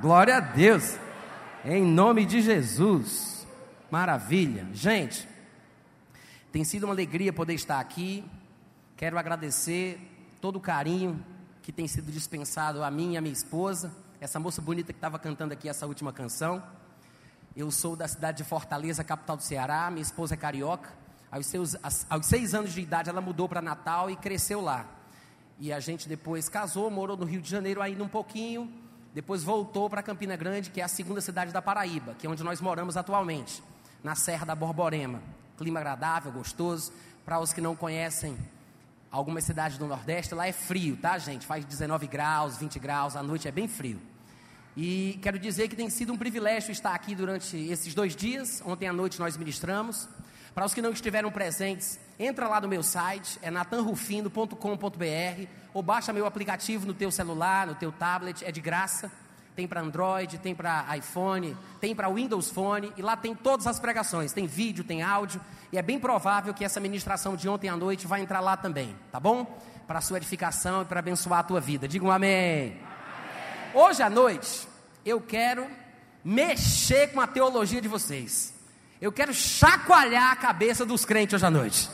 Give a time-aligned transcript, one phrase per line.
[0.00, 0.96] Glória a Deus.
[1.62, 3.46] Em nome de Jesus.
[3.90, 4.66] Maravilha.
[4.72, 5.28] Gente,
[6.50, 8.24] tem sido uma alegria poder estar aqui.
[8.96, 10.00] Quero agradecer
[10.40, 11.22] todo o carinho
[11.62, 15.18] que tem sido dispensado a mim e a minha esposa, essa moça bonita que estava
[15.18, 16.62] cantando aqui essa última canção.
[17.54, 19.90] Eu sou da cidade de Fortaleza, capital do Ceará.
[19.90, 20.88] Minha esposa é carioca.
[21.30, 21.76] Aos, seus,
[22.08, 24.86] aos seis anos de idade, ela mudou para Natal e cresceu lá.
[25.58, 28.85] E a gente depois casou, morou no Rio de Janeiro ainda um pouquinho.
[29.16, 32.44] Depois voltou para Campina Grande, que é a segunda cidade da Paraíba, que é onde
[32.44, 33.62] nós moramos atualmente,
[34.04, 35.22] na Serra da Borborema.
[35.56, 36.92] Clima agradável, gostoso.
[37.24, 38.36] Para os que não conhecem
[39.10, 41.46] algumas cidades do Nordeste, lá é frio, tá, gente?
[41.46, 43.98] Faz 19 graus, 20 graus, à noite é bem frio.
[44.76, 48.62] E quero dizer que tem sido um privilégio estar aqui durante esses dois dias.
[48.66, 50.06] Ontem à noite nós ministramos.
[50.54, 56.12] Para os que não estiveram presentes, entra lá no meu site, é natanrufino.com.br ou baixa
[56.12, 59.10] meu aplicativo no teu celular, no teu tablet, é de graça.
[59.54, 63.80] Tem para Android, tem para iPhone, tem para Windows Phone e lá tem todas as
[63.80, 65.40] pregações, tem vídeo, tem áudio
[65.72, 68.94] e é bem provável que essa ministração de ontem à noite vai entrar lá também,
[69.10, 69.58] tá bom?
[69.86, 71.88] Para a sua edificação e para abençoar a tua vida.
[71.88, 72.76] Diga um amém.
[73.72, 74.68] Hoje à noite,
[75.06, 75.66] eu quero
[76.22, 78.52] mexer com a teologia de vocês.
[79.00, 81.88] Eu quero chacoalhar a cabeça dos crentes hoje à noite.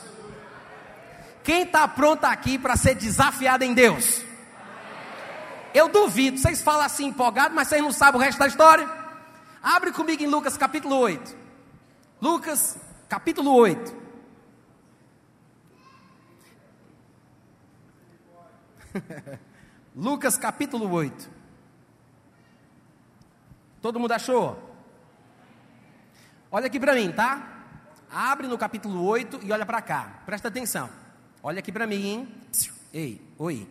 [1.43, 4.23] Quem está pronto aqui para ser desafiado em Deus?
[5.73, 8.87] Eu duvido, vocês falam assim empolgado, mas vocês não sabem o resto da história.
[9.61, 11.35] Abre comigo em Lucas capítulo 8.
[12.21, 12.77] Lucas
[13.09, 14.03] capítulo 8.
[19.95, 21.29] Lucas capítulo 8.
[23.81, 24.71] Todo mundo achou?
[26.49, 27.49] Olha aqui para mim, tá?
[28.09, 30.21] Abre no capítulo 8 e olha para cá.
[30.25, 31.02] Presta atenção.
[31.45, 32.05] Olha aqui para mim.
[32.05, 32.27] Hein?
[32.93, 33.67] Ei, oi.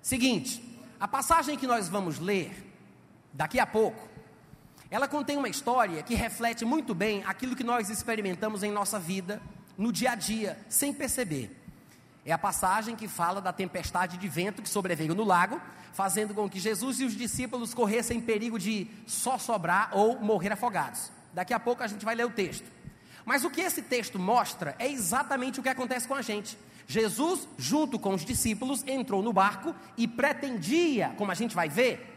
[0.00, 0.64] Seguinte,
[0.98, 2.72] a passagem que nós vamos ler
[3.30, 4.08] daqui a pouco,
[4.90, 9.42] ela contém uma história que reflete muito bem aquilo que nós experimentamos em nossa vida,
[9.76, 11.54] no dia a dia, sem perceber.
[12.24, 15.60] É a passagem que fala da tempestade de vento que sobreveio no lago,
[15.92, 21.12] fazendo com que Jesus e os discípulos corressem perigo de só sobrar ou morrer afogados.
[21.34, 22.66] Daqui a pouco a gente vai ler o texto.
[23.26, 26.56] Mas o que esse texto mostra é exatamente o que acontece com a gente.
[26.86, 32.10] Jesus, junto com os discípulos, entrou no barco e pretendia, como a gente vai ver,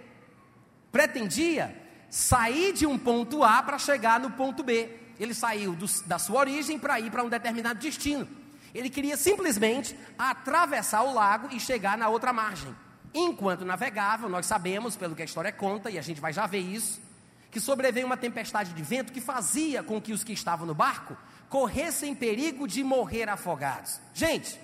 [0.91, 1.75] pretendia
[2.09, 4.89] sair de um ponto A para chegar no ponto B.
[5.19, 8.27] Ele saiu do, da sua origem para ir para um determinado destino.
[8.73, 12.75] Ele queria simplesmente atravessar o lago e chegar na outra margem.
[13.13, 16.59] Enquanto navegava, nós sabemos, pelo que a história conta, e a gente vai já ver
[16.59, 17.01] isso,
[17.49, 21.17] que sobreveio uma tempestade de vento que fazia com que os que estavam no barco
[21.49, 23.99] corressem perigo de morrer afogados.
[24.13, 24.59] Gente,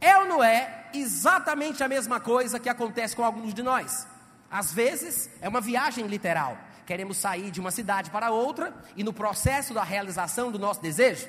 [0.00, 4.06] é ou não é exatamente a mesma coisa que acontece com alguns de nós?
[4.50, 6.56] Às vezes é uma viagem literal.
[6.84, 11.28] Queremos sair de uma cidade para outra e no processo da realização do nosso desejo,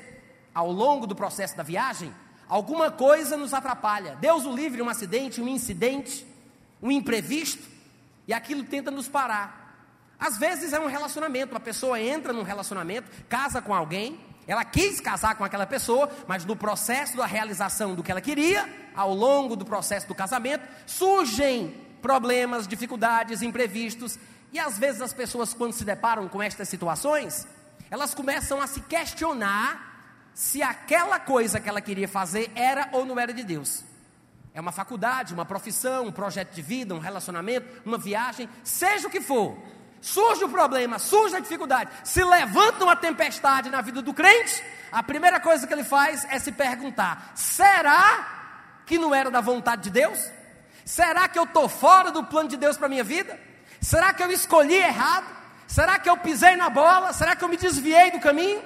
[0.53, 2.13] ao longo do processo da viagem,
[2.47, 4.15] alguma coisa nos atrapalha.
[4.17, 6.25] Deus o livre, um acidente, um incidente,
[6.81, 7.67] um imprevisto,
[8.27, 9.65] e aquilo tenta nos parar.
[10.19, 15.01] Às vezes é um relacionamento, a pessoa entra num relacionamento, casa com alguém, ela quis
[15.01, 19.55] casar com aquela pessoa, mas no processo da realização do que ela queria, ao longo
[19.55, 24.17] do processo do casamento, surgem problemas, dificuldades, imprevistos,
[24.53, 27.45] e às vezes as pessoas, quando se deparam com estas situações,
[27.91, 33.19] elas começam a se questionar se aquela coisa que ela queria fazer era ou não
[33.19, 33.83] era de Deus.
[34.53, 39.11] É uma faculdade, uma profissão, um projeto de vida, um relacionamento, uma viagem, seja o
[39.11, 39.57] que for.
[40.07, 45.03] Surge o problema, surge a dificuldade, se levanta uma tempestade na vida do crente, a
[45.03, 49.89] primeira coisa que ele faz é se perguntar: será que não era da vontade de
[49.89, 50.17] Deus?
[50.85, 53.37] Será que eu estou fora do plano de Deus para minha vida?
[53.81, 55.27] Será que eu escolhi errado?
[55.67, 57.11] Será que eu pisei na bola?
[57.11, 58.63] Será que eu me desviei do caminho?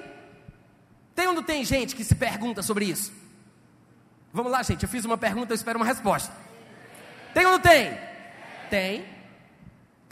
[1.12, 3.12] Tem ou não tem gente que se pergunta sobre isso?
[4.32, 4.84] Vamos lá, gente.
[4.84, 6.32] Eu fiz uma pergunta, eu espero uma resposta.
[7.34, 7.98] Tem ou não tem?
[8.70, 9.21] Tem.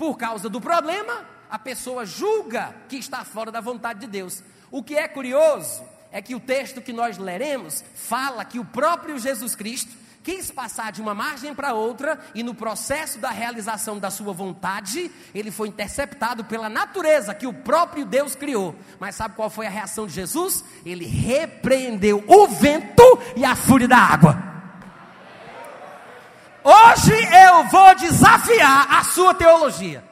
[0.00, 4.43] Por causa do problema, a pessoa julga que está fora da vontade de Deus.
[4.70, 9.19] O que é curioso é que o texto que nós leremos fala que o próprio
[9.19, 14.11] Jesus Cristo quis passar de uma margem para outra e no processo da realização da
[14.11, 18.75] sua vontade, ele foi interceptado pela natureza que o próprio Deus criou.
[18.99, 20.64] Mas sabe qual foi a reação de Jesus?
[20.82, 23.03] Ele repreendeu o vento
[23.37, 24.50] e a fúria da água.
[26.62, 30.04] Hoje eu vou desafiar a sua teologia.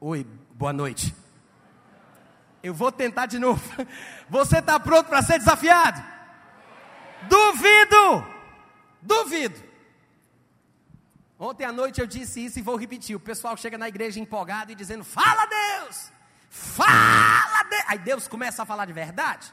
[0.00, 1.14] Oi, boa noite.
[2.62, 3.62] Eu vou tentar de novo.
[4.28, 6.02] Você está pronto para ser desafiado?
[7.28, 8.26] Duvido!
[9.02, 9.62] Duvido!
[11.38, 13.16] Ontem à noite eu disse isso e vou repetir.
[13.16, 16.12] O pessoal chega na igreja empolgado e dizendo: Fala Deus!
[16.48, 17.84] Fala Deus!
[17.88, 19.52] Aí Deus começa a falar de verdade.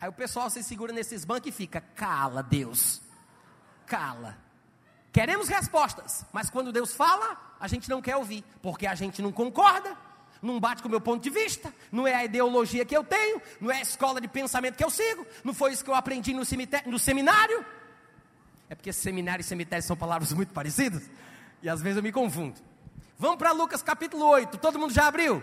[0.00, 3.00] Aí o pessoal se segura nesses bancos e fica: Cala Deus!
[3.86, 4.36] Cala.
[5.12, 9.32] Queremos respostas, mas quando Deus fala, a gente não quer ouvir, porque a gente não
[9.32, 9.96] concorda,
[10.42, 13.40] não bate com o meu ponto de vista, não é a ideologia que eu tenho,
[13.58, 16.34] não é a escola de pensamento que eu sigo, não foi isso que eu aprendi
[16.34, 16.42] no,
[16.84, 17.64] no seminário.
[18.68, 21.08] É porque seminário e cemitério são palavras muito parecidas,
[21.62, 22.60] e às vezes eu me confundo.
[23.18, 25.42] Vamos para Lucas capítulo 8, todo mundo já abriu?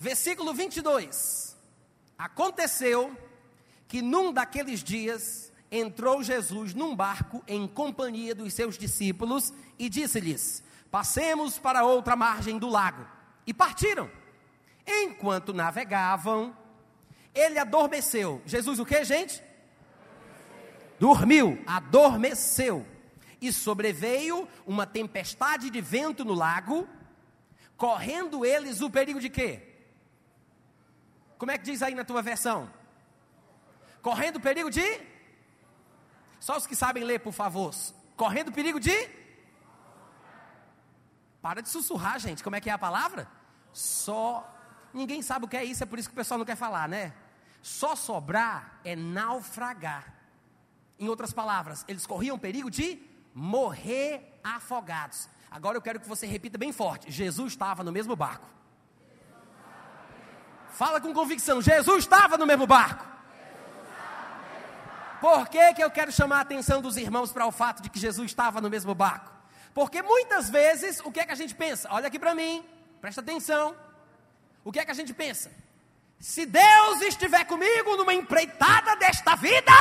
[0.00, 1.53] Versículo 22.
[2.24, 3.14] Aconteceu
[3.86, 10.64] que num daqueles dias entrou Jesus num barco em companhia dos seus discípulos e disse-lhes:
[10.90, 13.06] Passemos para outra margem do lago.
[13.46, 14.10] E partiram.
[14.86, 16.56] Enquanto navegavam,
[17.34, 18.40] ele adormeceu.
[18.46, 19.42] Jesus o que, gente?
[20.98, 22.86] Dormiu, adormeceu.
[23.38, 26.88] E sobreveio uma tempestade de vento no lago,
[27.76, 29.73] correndo eles o perigo de quê?
[31.38, 32.70] Como é que diz aí na tua versão?
[34.02, 35.00] Correndo perigo de?
[36.40, 37.74] Só os que sabem ler, por favor.
[38.16, 39.08] Correndo perigo de?
[41.40, 42.42] Para de sussurrar, gente.
[42.42, 43.28] Como é que é a palavra?
[43.72, 44.50] Só.
[44.92, 46.88] Ninguém sabe o que é isso, é por isso que o pessoal não quer falar,
[46.88, 47.12] né?
[47.60, 50.12] Só sobrar é naufragar.
[50.98, 53.02] Em outras palavras, eles corriam perigo de
[53.34, 55.28] morrer afogados.
[55.50, 58.48] Agora eu quero que você repita bem forte: Jesus estava no mesmo barco.
[60.74, 63.06] Fala com convicção: Jesus estava no mesmo barco.
[65.20, 67.98] Por que, que eu quero chamar a atenção dos irmãos para o fato de que
[67.98, 69.32] Jesus estava no mesmo barco?
[69.72, 71.88] Porque muitas vezes, o que é que a gente pensa?
[71.90, 72.62] Olha aqui para mim,
[73.00, 73.74] presta atenção.
[74.64, 75.50] O que é que a gente pensa?
[76.18, 79.72] Se Deus estiver comigo numa empreitada desta vida,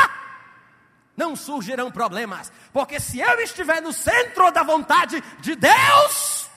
[1.17, 6.49] não surgirão problemas, porque se eu estiver no centro da vontade de Deus,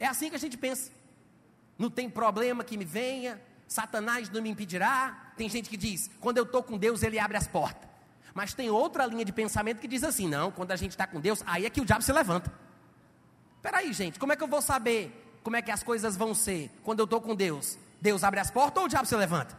[0.00, 0.95] é assim que a gente pensa.
[1.78, 5.32] Não tem problema que me venha, Satanás não me impedirá.
[5.36, 7.88] Tem gente que diz: quando eu estou com Deus, ele abre as portas.
[8.32, 11.20] Mas tem outra linha de pensamento que diz assim: não, quando a gente está com
[11.20, 12.52] Deus, aí é que o diabo se levanta.
[13.62, 16.70] Peraí, gente, como é que eu vou saber como é que as coisas vão ser
[16.82, 17.78] quando eu estou com Deus?
[18.00, 19.56] Deus abre as portas ou o diabo se levanta?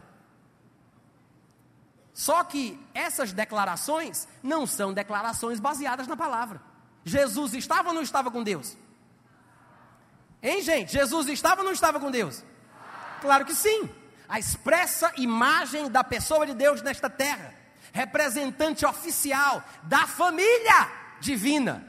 [2.12, 6.60] Só que essas declarações não são declarações baseadas na palavra.
[7.04, 8.76] Jesus estava ou não estava com Deus?
[10.42, 10.92] Hein, gente?
[10.92, 12.44] Jesus estava ou não estava com Deus?
[13.20, 13.88] Claro que sim.
[14.28, 17.54] A expressa imagem da pessoa de Deus nesta terra
[17.92, 20.88] representante oficial da família
[21.20, 21.84] divina.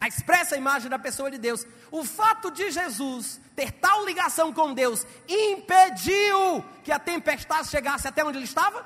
[0.00, 1.66] A expressa imagem da pessoa de Deus.
[1.90, 8.24] O fato de Jesus ter tal ligação com Deus impediu que a tempestade chegasse até
[8.24, 8.84] onde ele estava?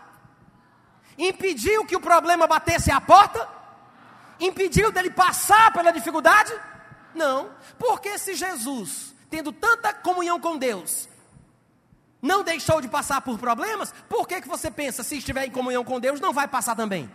[1.17, 3.49] Impediu que o problema batesse à porta?
[4.39, 6.53] Impediu dele passar pela dificuldade?
[7.17, 7.51] Não.
[7.79, 11.09] Porque se Jesus, tendo tanta comunhão com Deus,
[12.23, 15.85] não deixou de passar por problemas, por que, que você pensa, se estiver em comunhão
[15.85, 17.11] com Deus, não vai passar também?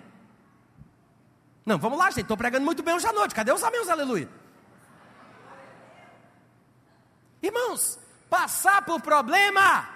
[1.65, 4.27] Não, vamos lá, gente, estou pregando muito bem hoje à noite, cadê os amigos, aleluia?
[7.41, 7.99] Irmãos,
[8.29, 9.87] passar por problema,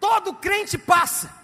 [0.00, 1.42] todo crente passa.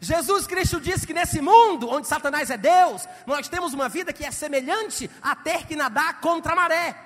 [0.00, 4.24] Jesus Cristo disse que nesse mundo, onde Satanás é Deus, nós temos uma vida que
[4.24, 7.03] é semelhante a ter que nadar contra a maré.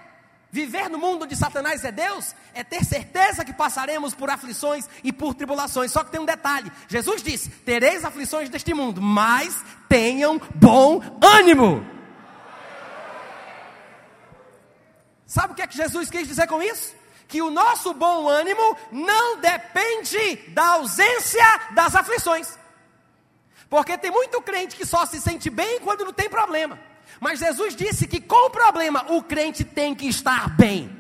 [0.51, 5.13] Viver no mundo de Satanás é Deus, é ter certeza que passaremos por aflições e
[5.13, 5.93] por tribulações.
[5.93, 11.87] Só que tem um detalhe: Jesus disse: Tereis aflições deste mundo, mas tenham bom ânimo.
[15.27, 16.95] Sabe o que é que Jesus quis dizer com isso?
[17.29, 22.59] Que o nosso bom ânimo não depende da ausência das aflições.
[23.69, 26.79] Porque tem muito crente que só se sente bem quando não tem problema.
[27.21, 30.97] Mas Jesus disse que com o problema o crente tem que estar bem.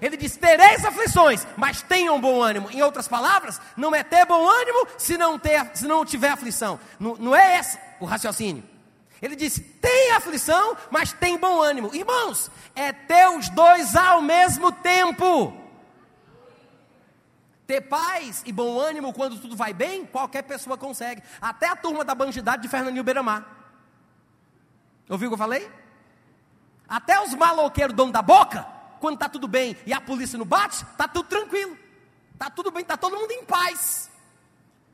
[0.00, 2.70] Ele disse: tereis aflições, mas tenham bom ânimo.
[2.70, 6.78] Em outras palavras, não é ter bom ânimo se não, ter, se não tiver aflição.
[6.98, 8.62] Não, não é esse o raciocínio.
[9.20, 11.94] Ele disse: tem aflição, mas tem bom ânimo.
[11.94, 15.62] Irmãos, é ter os dois ao mesmo tempo.
[17.66, 21.22] Ter paz e bom ânimo quando tudo vai bem, qualquer pessoa consegue.
[21.40, 23.55] Até a turma da bandidade de Fernandinho Beiramar.
[25.08, 25.70] Ouviu o que eu falei?
[26.88, 28.66] Até os maloqueiros, dono da boca,
[29.00, 31.76] quando está tudo bem e a polícia não bate, está tudo tranquilo.
[32.32, 34.10] Está tudo bem, está todo mundo em paz.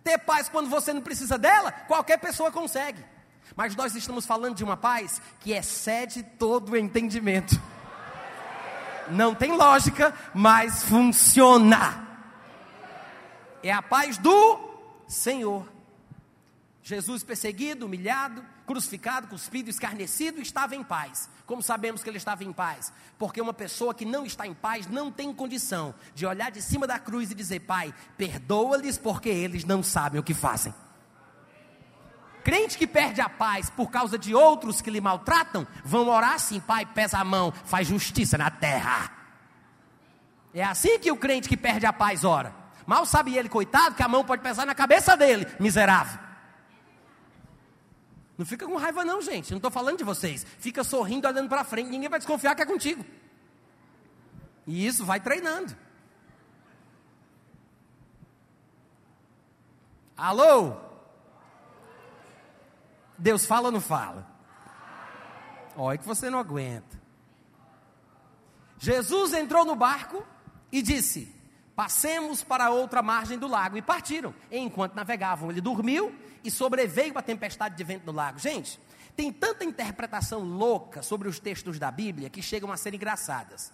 [0.04, 3.04] Ter paz quando você não precisa dela, qualquer pessoa consegue.
[3.54, 7.60] Mas nós estamos falando de uma paz que excede todo o entendimento.
[9.10, 12.08] Não tem lógica, mas funciona.
[13.62, 14.58] É a paz do
[15.06, 15.70] Senhor.
[16.82, 21.28] Jesus perseguido, humilhado, crucificado, cuspido, escarnecido, estava em paz.
[21.44, 22.90] Como sabemos que ele estava em paz?
[23.18, 26.86] Porque uma pessoa que não está em paz não tem condição de olhar de cima
[26.86, 30.74] da cruz e dizer: Pai, perdoa-lhes porque eles não sabem o que fazem.
[32.42, 36.58] Crente que perde a paz por causa de outros que lhe maltratam, vão orar assim:
[36.58, 39.12] Pai, pesa a mão, faz justiça na terra.
[40.54, 42.54] É assim que o crente que perde a paz ora.
[42.86, 46.31] Mal sabe ele, coitado, que a mão pode pesar na cabeça dele, miserável.
[48.42, 49.52] Não fica com raiva, não, gente.
[49.52, 50.44] Não estou falando de vocês.
[50.58, 51.88] Fica sorrindo, olhando para frente.
[51.88, 53.06] Ninguém vai desconfiar que é contigo.
[54.66, 55.76] E isso vai treinando.
[60.16, 60.74] Alô?
[63.16, 64.28] Deus fala ou não fala?
[65.76, 67.00] Olha que você não aguenta.
[68.76, 70.26] Jesus entrou no barco
[70.72, 71.32] e disse:
[71.74, 73.76] Passemos para outra margem do lago.
[73.76, 74.34] E partiram.
[74.50, 76.14] Enquanto navegavam, ele dormiu
[76.44, 78.38] e sobreveio a tempestade de vento do lago.
[78.38, 78.78] Gente,
[79.16, 83.72] tem tanta interpretação louca sobre os textos da Bíblia que chegam a ser engraçadas.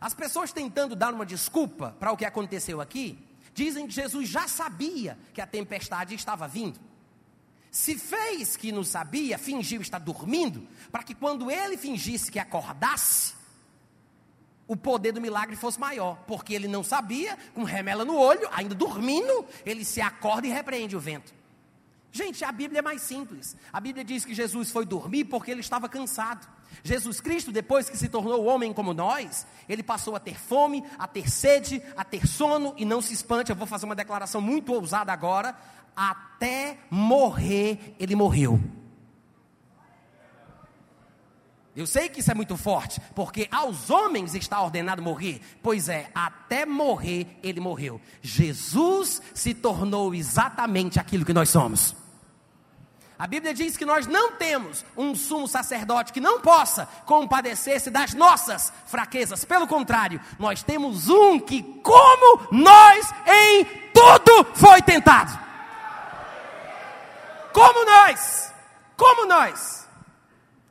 [0.00, 3.18] As pessoas tentando dar uma desculpa para o que aconteceu aqui,
[3.52, 6.80] dizem que Jesus já sabia que a tempestade estava vindo.
[7.70, 13.34] Se fez que não sabia, fingiu estar dormindo, para que quando ele fingisse que acordasse,
[14.70, 18.72] o poder do milagre fosse maior, porque ele não sabia, com remela no olho, ainda
[18.72, 21.34] dormindo, ele se acorda e repreende o vento.
[22.12, 23.56] Gente, a Bíblia é mais simples.
[23.72, 26.46] A Bíblia diz que Jesus foi dormir porque ele estava cansado.
[26.84, 31.08] Jesus Cristo, depois que se tornou homem como nós, ele passou a ter fome, a
[31.08, 34.72] ter sede, a ter sono, e não se espante, eu vou fazer uma declaração muito
[34.72, 35.52] ousada agora:
[35.96, 38.60] até morrer, ele morreu.
[41.76, 45.40] Eu sei que isso é muito forte, porque aos homens está ordenado morrer.
[45.62, 48.00] Pois é, até morrer ele morreu.
[48.20, 51.94] Jesus se tornou exatamente aquilo que nós somos.
[53.16, 58.14] A Bíblia diz que nós não temos um sumo sacerdote que não possa compadecer-se das
[58.14, 59.44] nossas fraquezas.
[59.44, 65.38] Pelo contrário, nós temos um que, como nós, em tudo foi tentado.
[67.52, 68.52] Como nós,
[68.96, 69.79] como nós.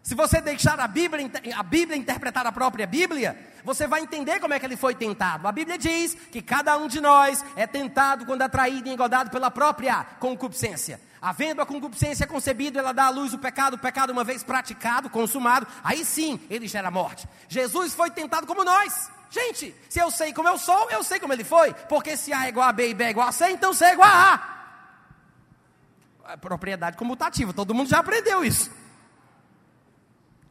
[0.10, 4.56] Se você deixar a Bíblia, a Bíblia interpretar a própria Bíblia, você vai entender como
[4.56, 5.48] é que ele foi tentado.
[5.48, 9.52] A Bíblia diz que cada um de nós é tentado quando atraído e engodado pela
[9.52, 11.00] própria concupiscência.
[11.22, 15.12] Havendo a concupiscência concebida, ela dá à luz o pecado, o pecado uma vez praticado,
[15.12, 17.30] consumado, aí sim ele gera morte.
[17.48, 19.12] Jesus foi tentado como nós.
[19.30, 21.72] Gente, se eu sei como eu sou, eu sei como ele foi.
[21.88, 23.86] Porque se A é igual a B e B é igual a C, então C
[23.86, 26.34] é igual a A.
[26.34, 28.79] A propriedade comutativa, todo mundo já aprendeu isso.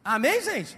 [0.09, 0.75] Amém, gente?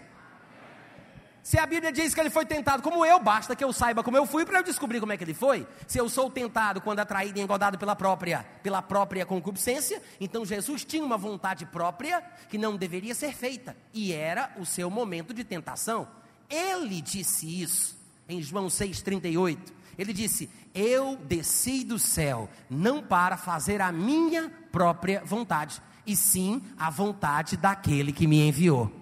[1.41, 4.17] Se a Bíblia diz que ele foi tentado como eu, basta que eu saiba como
[4.17, 5.65] eu fui para eu descobrir como é que ele foi.
[5.87, 10.83] Se eu sou tentado quando atraído e engodado pela própria, pela própria concupiscência, então Jesus
[10.83, 15.45] tinha uma vontade própria que não deveria ser feita, e era o seu momento de
[15.45, 16.09] tentação.
[16.49, 17.97] Ele disse isso
[18.27, 19.57] em João 6,38.
[19.97, 26.61] Ele disse: Eu desci do céu, não para fazer a minha própria vontade, e sim
[26.77, 29.00] a vontade daquele que me enviou.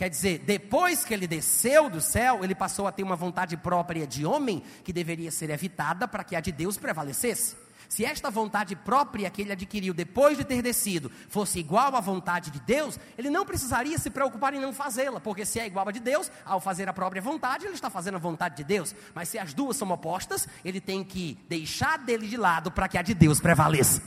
[0.00, 4.06] Quer dizer, depois que ele desceu do céu, ele passou a ter uma vontade própria
[4.06, 7.54] de homem que deveria ser evitada para que a de Deus prevalecesse.
[7.86, 12.50] Se esta vontade própria que ele adquiriu depois de ter descido fosse igual à vontade
[12.50, 15.92] de Deus, ele não precisaria se preocupar em não fazê-la, porque se é igual a
[15.92, 18.94] de Deus, ao fazer a própria vontade, ele está fazendo a vontade de Deus.
[19.14, 22.96] Mas se as duas são opostas, ele tem que deixar dele de lado para que
[22.96, 24.02] a de Deus prevaleça.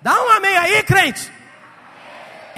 [0.00, 1.32] Dá um amém aí, crente.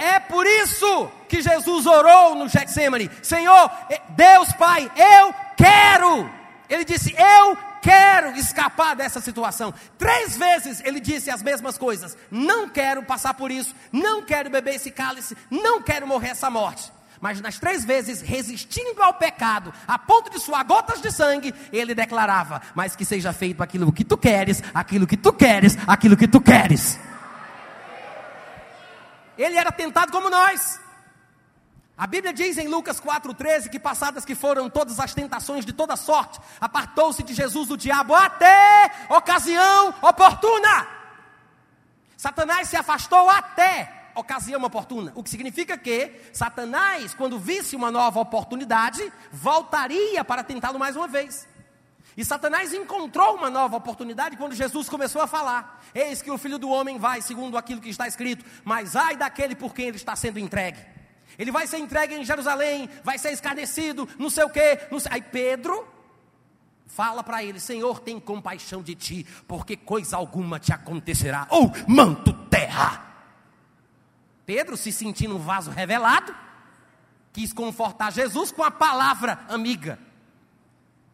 [0.01, 6.27] É por isso que Jesus orou no Getsemane: Senhor, eh, Deus Pai, eu quero.
[6.67, 9.71] Ele disse: Eu quero escapar dessa situação.
[9.99, 14.73] Três vezes ele disse as mesmas coisas: Não quero passar por isso, não quero beber
[14.73, 16.91] esse cálice, não quero morrer essa morte.
[17.19, 21.93] Mas nas três vezes, resistindo ao pecado, a ponto de suar gotas de sangue, ele
[21.93, 26.27] declarava: Mas que seja feito aquilo que tu queres, aquilo que tu queres, aquilo que
[26.27, 26.97] tu queres.
[29.37, 30.79] Ele era tentado como nós.
[31.97, 35.95] A Bíblia diz em Lucas 4,13 que passadas que foram todas as tentações de toda
[35.95, 40.87] sorte, apartou-se de Jesus o diabo até ocasião oportuna.
[42.17, 45.11] Satanás se afastou até ocasião oportuna.
[45.15, 51.07] O que significa que Satanás, quando visse uma nova oportunidade, voltaria para tentá-lo mais uma
[51.07, 51.47] vez.
[52.17, 56.57] E Satanás encontrou uma nova oportunidade quando Jesus começou a falar: Eis que o filho
[56.57, 60.15] do homem vai segundo aquilo que está escrito, mas ai daquele por quem ele está
[60.15, 60.79] sendo entregue.
[61.39, 64.79] Ele vai ser entregue em Jerusalém, vai ser escarnecido, não sei o quê.
[64.99, 65.11] Sei.
[65.11, 65.87] Aí Pedro
[66.91, 71.47] Fala para ele: Senhor, tem compaixão de ti, porque coisa alguma te acontecerá.
[71.49, 73.01] Ou manto terra.
[74.45, 76.35] Pedro, se sentindo um vaso revelado,
[77.31, 79.97] quis confortar Jesus com a palavra amiga.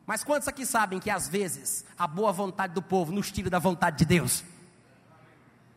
[0.07, 3.59] Mas quantos aqui sabem que às vezes a boa vontade do povo nos tira da
[3.59, 4.41] vontade de Deus?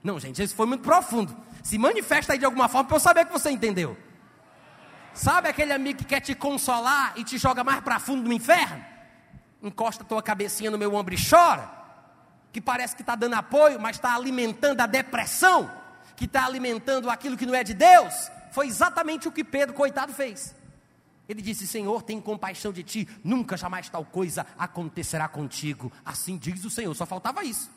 [0.05, 1.37] Não, gente, isso foi muito profundo.
[1.65, 3.99] Se manifesta aí de alguma forma para eu saber que você entendeu.
[5.13, 8.83] Sabe aquele amigo que quer te consolar e te joga mais para fundo do inferno?
[9.61, 11.69] Encosta tua cabecinha no meu ombro e chora.
[12.53, 15.69] Que parece que está dando apoio, mas está alimentando a depressão.
[16.15, 18.31] Que está alimentando aquilo que não é de Deus.
[18.53, 20.55] Foi exatamente o que Pedro, coitado, fez.
[21.31, 25.93] Ele disse: Senhor, tem compaixão de ti, nunca jamais tal coisa acontecerá contigo.
[26.05, 27.71] Assim diz o Senhor, só faltava isso.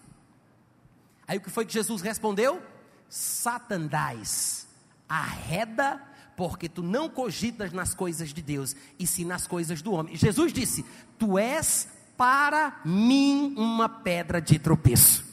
[1.28, 2.64] Aí o que foi que Jesus respondeu?
[3.08, 4.68] Satanás,
[5.08, 6.02] arreda,
[6.36, 10.16] porque tu não cogitas nas coisas de Deus, e sim nas coisas do homem.
[10.16, 10.84] Jesus disse:
[11.20, 15.24] Tu és para mim uma pedra de tropeço.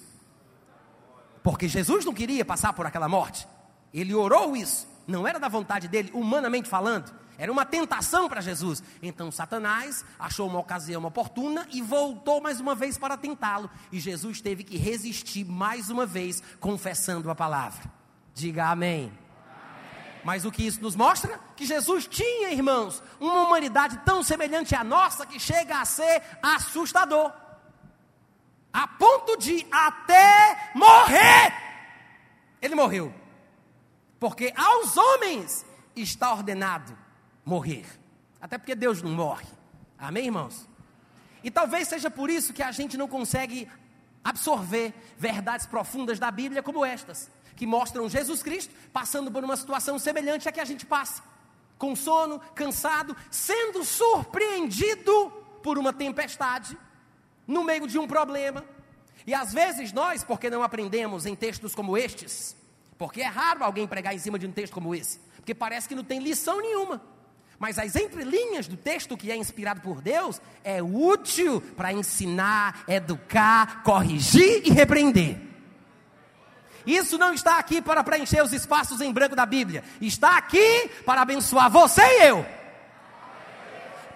[1.42, 3.48] Porque Jesus não queria passar por aquela morte.
[3.94, 7.18] Ele orou isso, não era da vontade dele, humanamente falando.
[7.40, 8.82] Era uma tentação para Jesus.
[9.00, 13.70] Então Satanás achou uma ocasião oportuna e voltou mais uma vez para tentá-lo.
[13.90, 17.90] E Jesus teve que resistir mais uma vez, confessando a palavra.
[18.34, 19.04] Diga amém.
[19.04, 19.12] amém.
[20.22, 21.40] Mas o que isso nos mostra?
[21.56, 27.32] Que Jesus tinha, irmãos, uma humanidade tão semelhante à nossa que chega a ser assustador.
[28.70, 31.54] A ponto de até morrer.
[32.60, 33.14] Ele morreu.
[34.18, 35.64] Porque aos homens
[35.96, 36.94] está ordenado
[37.50, 37.84] morrer.
[38.40, 39.46] Até porque Deus não morre.
[39.98, 40.68] Amém, irmãos?
[41.42, 43.68] E talvez seja por isso que a gente não consegue
[44.22, 49.98] absorver verdades profundas da Bíblia como estas, que mostram Jesus Cristo passando por uma situação
[49.98, 51.22] semelhante à que a gente passa,
[51.76, 55.30] com sono, cansado, sendo surpreendido
[55.62, 56.78] por uma tempestade,
[57.46, 58.64] no meio de um problema.
[59.26, 62.56] E às vezes nós, porque não aprendemos em textos como estes,
[62.96, 65.94] porque é raro alguém pregar em cima de um texto como esse, porque parece que
[65.94, 67.02] não tem lição nenhuma.
[67.60, 73.82] Mas as entrelinhas do texto que é inspirado por Deus é útil para ensinar, educar,
[73.82, 75.38] corrigir e repreender.
[76.86, 79.84] Isso não está aqui para preencher os espaços em branco da Bíblia.
[80.00, 82.46] Está aqui para abençoar você e eu.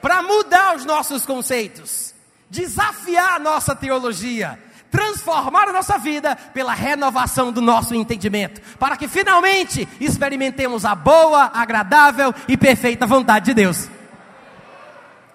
[0.00, 2.14] Para mudar os nossos conceitos.
[2.48, 4.58] Desafiar a nossa teologia
[4.94, 11.50] transformar a nossa vida pela renovação do nosso entendimento, para que finalmente experimentemos a boa,
[11.52, 13.88] agradável e perfeita vontade de Deus.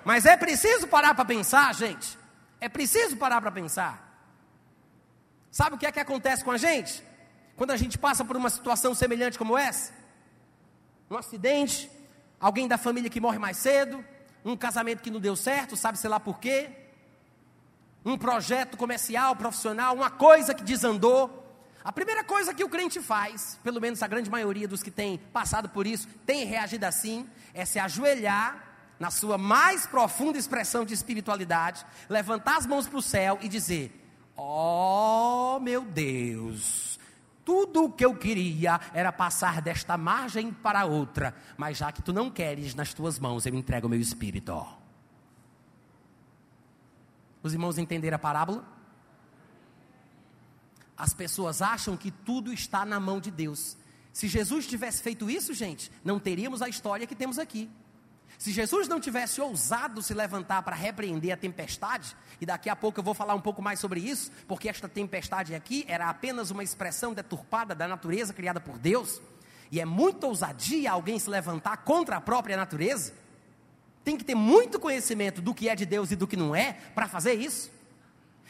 [0.06, 2.18] Mas é preciso parar para pensar, gente.
[2.62, 4.24] É preciso parar para pensar.
[5.52, 7.04] Sabe o que é que acontece com a gente?
[7.58, 9.92] Quando a gente passa por uma situação semelhante como essa?
[11.12, 11.92] Um acidente,
[12.40, 14.06] alguém da família que morre mais cedo,
[14.46, 16.89] um casamento que não deu certo, sabe-se lá por quê?
[18.10, 21.46] Um projeto comercial, profissional, uma coisa que desandou.
[21.84, 25.18] A primeira coisa que o crente faz, pelo menos a grande maioria dos que têm
[25.18, 28.66] passado por isso, tem reagido assim, é se ajoelhar
[29.00, 33.96] na sua mais profunda expressão de espiritualidade, levantar as mãos para o céu e dizer:
[34.36, 37.00] Oh meu Deus,
[37.46, 42.12] tudo o que eu queria era passar desta margem para outra, mas já que tu
[42.12, 44.79] não queres nas tuas mãos, eu entrego o meu espírito.
[47.42, 48.64] Os irmãos entenderam a parábola?
[50.98, 53.78] As pessoas acham que tudo está na mão de Deus.
[54.12, 57.70] Se Jesus tivesse feito isso, gente, não teríamos a história que temos aqui.
[58.38, 63.00] Se Jesus não tivesse ousado se levantar para repreender a tempestade, e daqui a pouco
[63.00, 66.64] eu vou falar um pouco mais sobre isso, porque esta tempestade aqui era apenas uma
[66.64, 69.22] expressão deturpada da natureza criada por Deus,
[69.72, 73.14] e é muita ousadia alguém se levantar contra a própria natureza
[74.10, 76.76] tem que ter muito conhecimento do que é de Deus e do que não é
[76.96, 77.70] para fazer isso.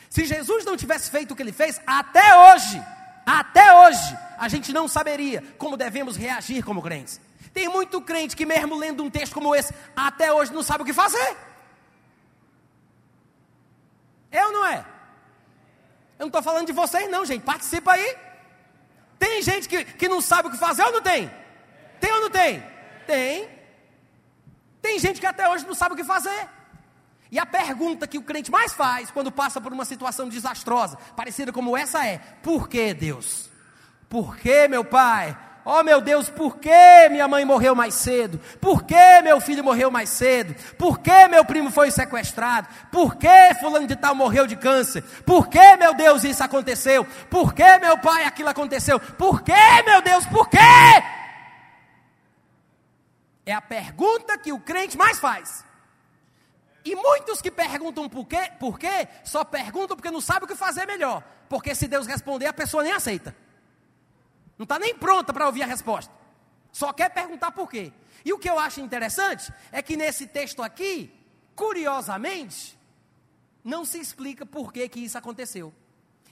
[0.10, 2.82] Se Jesus não tivesse feito o que ele fez, até hoje,
[3.26, 7.20] até hoje, a gente não saberia como devemos reagir como crentes.
[7.54, 10.86] Tem muito crente que, mesmo lendo um texto como esse, até hoje não sabe o
[10.86, 11.36] que fazer.
[14.32, 14.78] É ou não é?
[16.18, 17.44] Eu não estou falando de vocês, não, gente.
[17.44, 18.16] Participa aí.
[19.18, 21.30] Tem gente que, que não sabe o que fazer ou não tem?
[22.00, 22.64] Tem ou não tem?
[23.06, 23.59] Tem.
[24.82, 26.48] Tem gente que até hoje não sabe o que fazer.
[27.32, 31.52] E a pergunta que o crente mais faz quando passa por uma situação desastrosa, parecida
[31.52, 33.50] como essa é: por que Deus?
[34.10, 35.38] Por que meu pai?
[35.64, 38.40] Oh meu Deus, por que minha mãe morreu mais cedo?
[38.60, 40.56] Por que meu filho morreu mais cedo?
[40.76, 42.68] Por que meu primo foi sequestrado?
[42.92, 45.04] Por que fulano de tal morreu de câncer?
[45.26, 47.06] Por que meu Deus isso aconteceu?
[47.30, 49.00] Por que meu pai aquilo aconteceu?
[49.00, 50.58] Por que meu Deus, por quê?
[53.50, 55.66] É a pergunta que o crente mais faz.
[56.86, 60.56] E muitos que perguntam por quê, por quê, só perguntam porque não sabem o que
[60.56, 61.24] fazer melhor.
[61.50, 63.36] Porque se Deus responder, a pessoa nem aceita.
[64.56, 66.14] Não está nem pronta para ouvir a resposta.
[66.72, 67.92] Só quer perguntar por quê.
[68.24, 71.12] E o que eu acho interessante é que nesse texto aqui,
[71.56, 72.78] curiosamente,
[73.64, 75.74] não se explica por que, que isso aconteceu.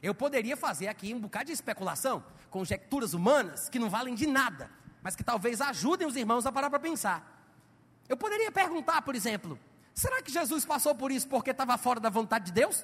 [0.04, 4.70] Eu poderia fazer aqui um bocado de especulação, conjecturas humanas que não valem de nada,
[5.08, 7.24] mas que talvez ajudem os irmãos a parar para pensar.
[8.10, 9.58] Eu poderia perguntar, por exemplo,
[9.94, 12.84] será que Jesus passou por isso porque estava fora da vontade de Deus?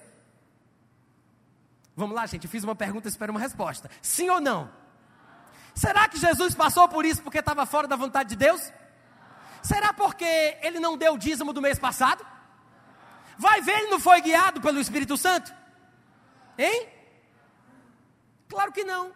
[1.98, 3.92] Vamos lá, gente, fiz uma pergunta, espero uma resposta.
[4.02, 4.72] Sim ou não?
[5.76, 8.72] Será que Jesus passou por isso porque estava fora da vontade de Deus?
[9.62, 10.24] Será porque
[10.62, 12.26] ele não deu o dízimo do mês passado?
[13.38, 15.54] Vai ver, ele não foi guiado pelo Espírito Santo?
[16.58, 16.88] Hein?
[18.48, 19.12] Claro que não.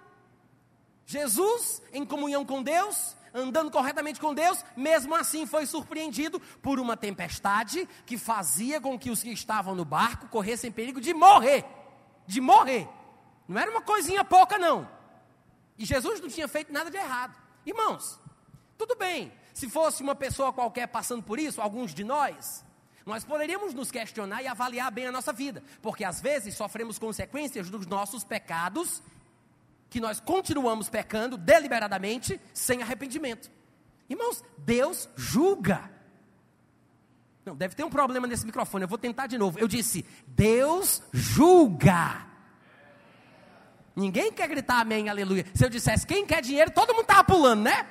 [1.08, 6.98] Jesus, em comunhão com Deus, andando corretamente com Deus, mesmo assim foi surpreendido por uma
[6.98, 11.64] tempestade que fazia com que os que estavam no barco corressem perigo de morrer.
[12.28, 12.90] De morrer.
[13.48, 14.86] Não era uma coisinha pouca, não.
[15.78, 17.42] E Jesus não tinha feito nada de errado.
[17.66, 18.20] Irmãos,
[18.78, 22.66] tudo bem, se fosse uma pessoa qualquer passando por isso, alguns de nós,
[23.06, 27.70] nós poderíamos nos questionar e avaliar bem a nossa vida, porque às vezes sofremos consequências
[27.70, 29.02] dos nossos pecados,
[29.90, 33.50] que nós continuamos pecando deliberadamente, sem arrependimento.
[34.10, 35.90] Irmãos, Deus julga.
[37.46, 39.58] Não, deve ter um problema nesse microfone, eu vou tentar de novo.
[39.60, 42.26] Eu disse: Deus julga.
[43.96, 45.46] Ninguém quer gritar amém, aleluia.
[45.54, 47.88] Se eu dissesse quem quer dinheiro, todo mundo estava pulando, né?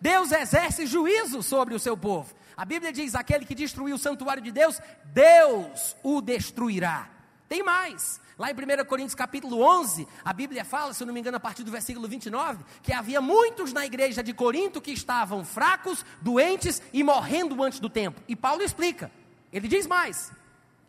[0.00, 2.34] Deus exerce juízo sobre o seu povo.
[2.56, 7.08] A Bíblia diz: aquele que destruiu o santuário de Deus, Deus o destruirá.
[7.48, 8.20] Tem mais.
[8.40, 11.40] Lá em 1 Coríntios capítulo 11, a Bíblia fala, se eu não me engano, a
[11.40, 16.80] partir do versículo 29, que havia muitos na igreja de Corinto que estavam fracos, doentes
[16.90, 18.18] e morrendo antes do tempo.
[18.26, 19.12] E Paulo explica.
[19.52, 20.32] Ele diz mais: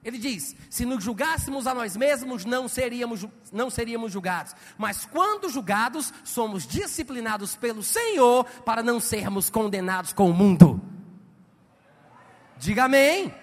[0.01, 4.55] ele diz: se nos julgássemos a nós mesmos, não seríamos, não seríamos julgados.
[4.77, 10.81] Mas quando julgados, somos disciplinados pelo Senhor para não sermos condenados com o mundo.
[12.57, 13.40] Diga amém.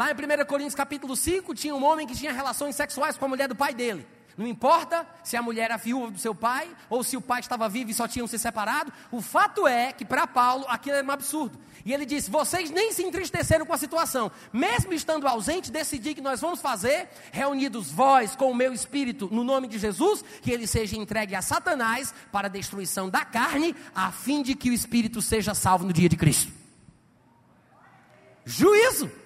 [0.00, 3.28] Lá em 1 Coríntios capítulo 5, tinha um homem que tinha relações sexuais com a
[3.28, 4.06] mulher do pai dele.
[4.34, 7.68] Não importa se a mulher era viúva do seu pai, ou se o pai estava
[7.68, 11.10] vivo e só tinham se separado, o fato é que para Paulo aquilo era um
[11.10, 11.58] absurdo.
[11.84, 16.22] E ele disse: vocês nem se entristeceram com a situação, mesmo estando ausente, decidi que
[16.22, 20.66] nós vamos fazer, reunidos vós com o meu espírito, no nome de Jesus, que ele
[20.66, 25.20] seja entregue a Satanás para a destruição da carne, a fim de que o espírito
[25.20, 26.50] seja salvo no dia de Cristo.
[28.46, 29.19] Juízo,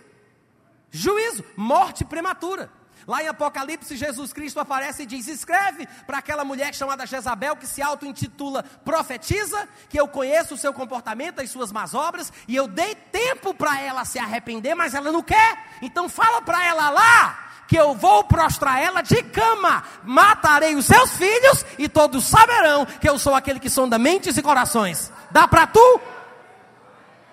[0.94, 2.70] juízo, morte prematura.
[3.06, 7.66] Lá em Apocalipse, Jesus Cristo aparece e diz: Escreve para aquela mulher chamada Jezabel, que
[7.66, 12.66] se auto-intitula profetiza, que eu conheço o seu comportamento, as suas más obras, e eu
[12.66, 15.58] dei tempo para ela se arrepender, mas ela não quer.
[15.82, 21.10] Então fala para ela lá que eu vou prostrar ela de cama, matarei os seus
[21.12, 25.12] filhos, e todos saberão que eu sou aquele que sonda mentes e corações.
[25.30, 26.00] Dá para tu?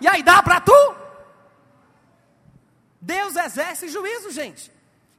[0.02, 1.01] E aí, dá para tu?
[3.02, 4.72] Deus exerce juízo, gente.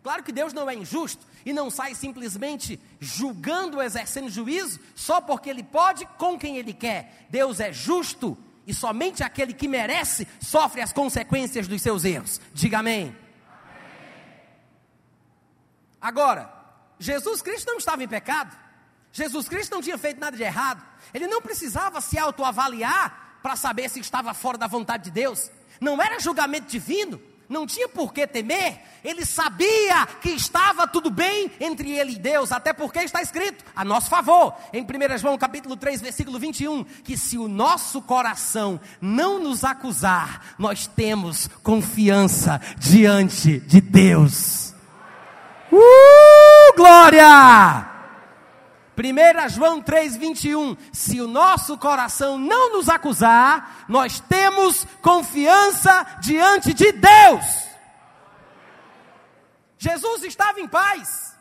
[0.03, 5.51] Claro que Deus não é injusto e não sai simplesmente julgando, exercendo juízo, só porque
[5.51, 7.27] Ele pode com quem Ele quer.
[7.29, 12.40] Deus é justo e somente aquele que merece sofre as consequências dos seus erros.
[12.55, 13.16] Diga amém.
[16.01, 16.53] Agora,
[16.99, 18.57] Jesus Cristo não estava em pecado.
[19.12, 20.83] Jesus Cristo não tinha feito nada de errado.
[21.12, 25.51] Ele não precisava se autoavaliar para saber se estava fora da vontade de Deus.
[25.81, 27.21] Não era julgamento divino
[27.53, 32.51] não tinha por que temer, ele sabia que estava tudo bem entre ele e Deus,
[32.51, 37.17] até porque está escrito a nosso favor, em 1 João capítulo 3, versículo 21, que
[37.17, 44.75] se o nosso coração não nos acusar, nós temos confiança diante de Deus.
[45.71, 47.92] Uh, glória!
[48.97, 56.93] 1 João 3,21: Se o nosso coração não nos acusar, nós temos confiança diante de
[56.93, 57.45] Deus.
[59.79, 61.37] Jesus estava em paz,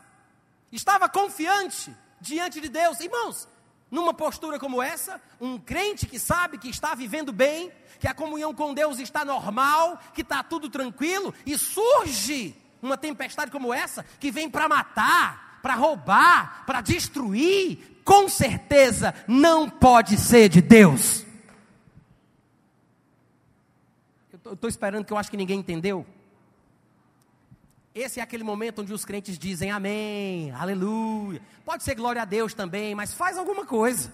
[0.72, 2.98] estava confiante diante de Deus.
[3.00, 3.46] Irmãos,
[3.90, 8.54] numa postura como essa, um crente que sabe que está vivendo bem, que a comunhão
[8.54, 14.30] com Deus está normal, que está tudo tranquilo, e surge uma tempestade como essa, que
[14.30, 21.24] vem para matar, para roubar, para destruir, com certeza não pode ser de Deus.
[24.44, 26.04] Eu estou esperando que eu acho que ninguém entendeu.
[27.94, 31.40] Esse é aquele momento onde os crentes dizem amém, aleluia.
[31.64, 34.12] Pode ser glória a Deus também, mas faz alguma coisa.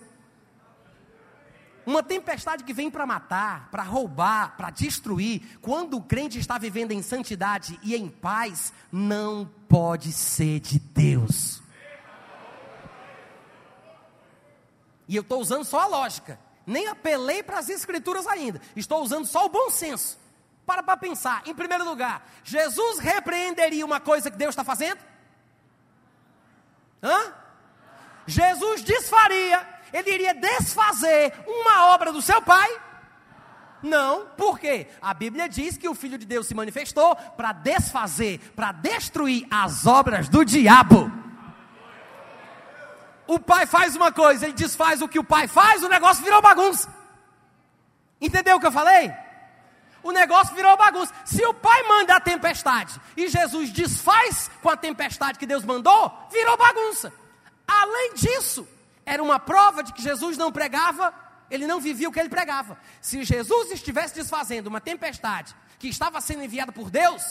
[1.88, 6.92] Uma tempestade que vem para matar, para roubar, para destruir, quando o crente está vivendo
[6.92, 11.62] em santidade e em paz, não pode ser de Deus.
[15.08, 19.24] E eu estou usando só a lógica, nem apelei para as escrituras ainda, estou usando
[19.24, 20.18] só o bom senso.
[20.66, 25.00] Para para pensar, em primeiro lugar, Jesus repreenderia uma coisa que Deus está fazendo?
[27.02, 27.32] Hã?
[28.26, 32.68] Jesus desfaria, ele iria desfazer uma obra do seu pai?
[33.82, 34.88] Não, por quê?
[35.00, 39.86] A Bíblia diz que o Filho de Deus se manifestou para desfazer, para destruir as
[39.86, 41.10] obras do diabo.
[43.26, 46.40] O pai faz uma coisa, ele desfaz o que o pai faz, o negócio virou
[46.40, 46.92] bagunça.
[48.20, 49.12] Entendeu o que eu falei?
[50.02, 51.12] O negócio virou bagunça.
[51.24, 56.12] Se o pai manda a tempestade e Jesus desfaz com a tempestade que Deus mandou,
[56.32, 57.12] virou bagunça.
[57.66, 58.66] Além disso,
[59.08, 61.14] era uma prova de que Jesus não pregava,
[61.50, 62.78] ele não vivia o que ele pregava.
[63.00, 67.22] Se Jesus estivesse desfazendo uma tempestade que estava sendo enviada por Deus,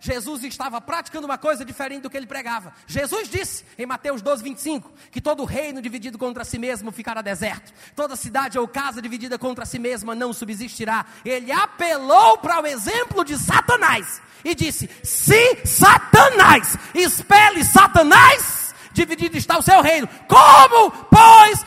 [0.00, 2.72] Jesus estava praticando uma coisa diferente do que ele pregava.
[2.86, 7.72] Jesus disse em Mateus 12, 25, que todo reino dividido contra si mesmo ficará deserto,
[7.94, 11.04] toda cidade ou casa dividida contra si mesma não subsistirá.
[11.24, 18.65] Ele apelou para o exemplo de Satanás e disse: Se Satanás expele Satanás,
[18.96, 20.08] dividido está o seu reino.
[20.26, 21.64] Como, pois,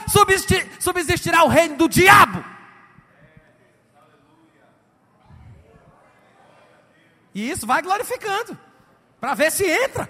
[0.80, 2.44] subsistirá o reino do diabo?
[7.34, 8.58] E isso vai glorificando,
[9.20, 10.10] para ver se entra.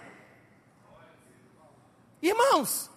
[2.21, 2.89] Irmãos,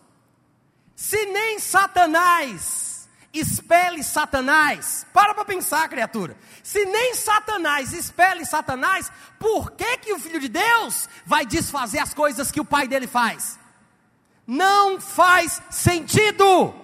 [0.94, 6.36] se nem Satanás expele Satanás, para para pensar, criatura.
[6.62, 12.14] Se nem Satanás expele Satanás, por que que o filho de Deus vai desfazer as
[12.14, 13.58] coisas que o pai dele faz?
[14.46, 16.74] Não faz sentido.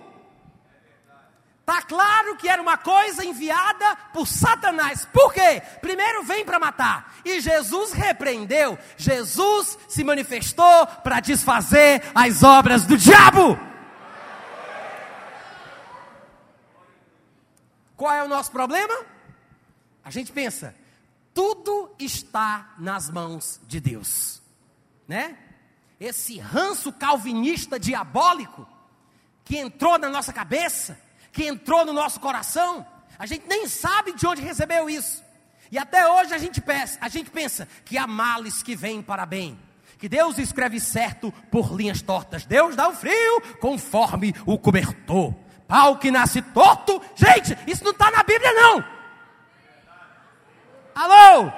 [1.61, 5.07] Está claro que era uma coisa enviada por Satanás.
[5.13, 5.61] Por quê?
[5.83, 7.15] Primeiro vem para matar.
[7.23, 8.79] E Jesus repreendeu.
[8.97, 13.59] Jesus se manifestou para desfazer as obras do diabo.
[17.99, 19.05] Qual é o nosso problema?
[20.03, 20.75] A gente pensa,
[21.35, 24.41] tudo está nas mãos de Deus,
[25.07, 25.37] né?
[26.01, 28.67] Esse ranço calvinista diabólico
[29.45, 30.99] que entrou na nossa cabeça,
[31.33, 32.87] que entrou no nosso coração,
[33.19, 35.25] a gente nem sabe de onde recebeu isso.
[35.71, 39.27] E até hoje a gente pensa, a gente pensa que há males que vêm para
[39.27, 39.59] bem.
[39.99, 42.47] Que Deus escreve certo por linhas tortas.
[42.47, 45.35] Deus dá o frio conforme o cobertor.
[45.67, 47.03] Pau que nasce torto.
[47.17, 48.85] Gente, isso não está na Bíblia, não.
[50.95, 51.53] Alô?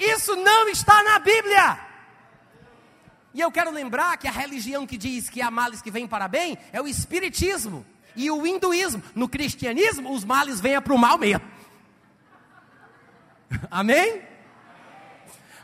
[0.00, 1.85] Isso não está na Bíblia.
[3.36, 6.26] E eu quero lembrar que a religião que diz que há males que vêm para
[6.26, 7.84] bem é o Espiritismo
[8.16, 9.02] e o hinduísmo.
[9.14, 11.44] No cristianismo, os males vêm para o mal mesmo.
[13.70, 14.22] Amém?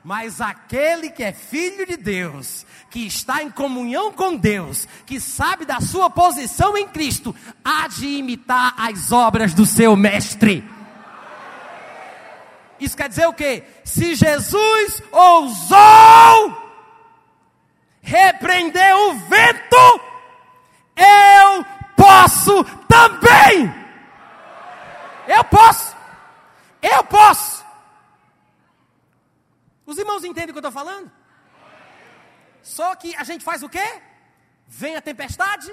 [0.04, 5.64] Mas aquele que é filho de Deus, que está em comunhão com Deus, que sabe
[5.64, 10.62] da sua posição em Cristo, há de imitar as obras do seu mestre.
[12.78, 13.64] Isso quer dizer o quê?
[13.82, 16.61] Se Jesus ousou
[18.02, 20.00] repreender o vento,
[20.96, 21.64] eu
[21.96, 23.72] posso também.
[25.26, 25.96] Eu posso.
[26.82, 27.64] Eu posso.
[29.86, 31.10] Os irmãos entendem o que eu estou falando?
[32.62, 34.02] Só que a gente faz o quê?
[34.66, 35.72] Vem a tempestade,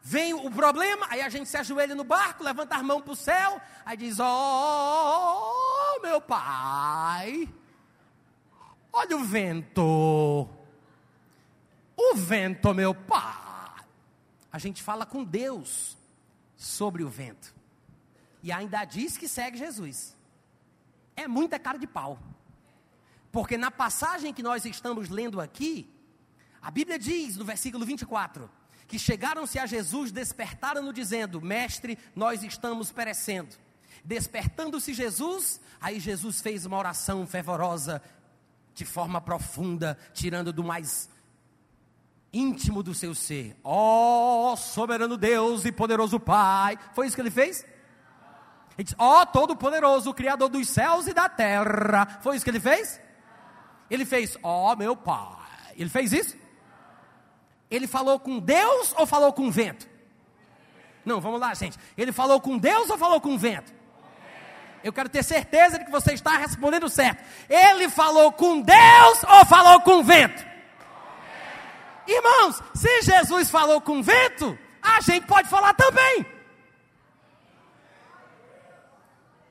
[0.00, 3.16] vem o problema, aí a gente se ajoelha no barco, levanta a mão para o
[3.16, 7.48] céu, aí diz: Oh, meu pai,
[8.92, 10.48] olha o vento.
[12.00, 13.48] O vento, meu pai
[14.50, 15.96] a gente fala com Deus
[16.56, 17.54] sobre o vento.
[18.42, 20.16] E ainda diz que segue Jesus.
[21.14, 22.18] É muita cara de pau.
[23.30, 25.92] Porque na passagem que nós estamos lendo aqui,
[26.62, 28.50] a Bíblia diz no versículo 24:
[28.86, 33.54] que chegaram-se a Jesus, despertaram-no, dizendo: Mestre, nós estamos perecendo.
[34.04, 38.00] Despertando-se Jesus, aí Jesus fez uma oração fervorosa,
[38.74, 41.10] de forma profunda, tirando do mais
[42.32, 43.56] íntimo do seu ser.
[43.62, 46.78] Ó oh, soberano Deus e poderoso Pai.
[46.94, 47.64] Foi isso que ele fez?
[48.76, 52.18] Ele disse, ó oh, todo-poderoso, Criador dos céus e da terra.
[52.20, 53.00] Foi isso que ele fez?
[53.90, 55.36] Ele fez, ó oh, meu Pai.
[55.76, 56.36] Ele fez isso?
[57.70, 59.88] Ele falou com Deus ou falou com o vento?
[61.04, 61.78] Não, vamos lá, gente.
[61.96, 63.72] Ele falou com Deus ou falou com o vento?
[64.84, 67.22] Eu quero ter certeza de que você está respondendo certo.
[67.48, 70.46] Ele falou com Deus ou falou com o vento?
[72.08, 76.38] Irmãos, se Jesus falou com vento, a gente pode falar também.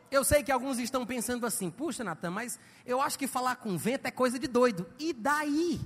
[0.09, 3.77] eu sei que alguns estão pensando assim: puxa, Natan, mas eu acho que falar com
[3.77, 4.87] vento é coisa de doido.
[4.97, 5.79] E daí?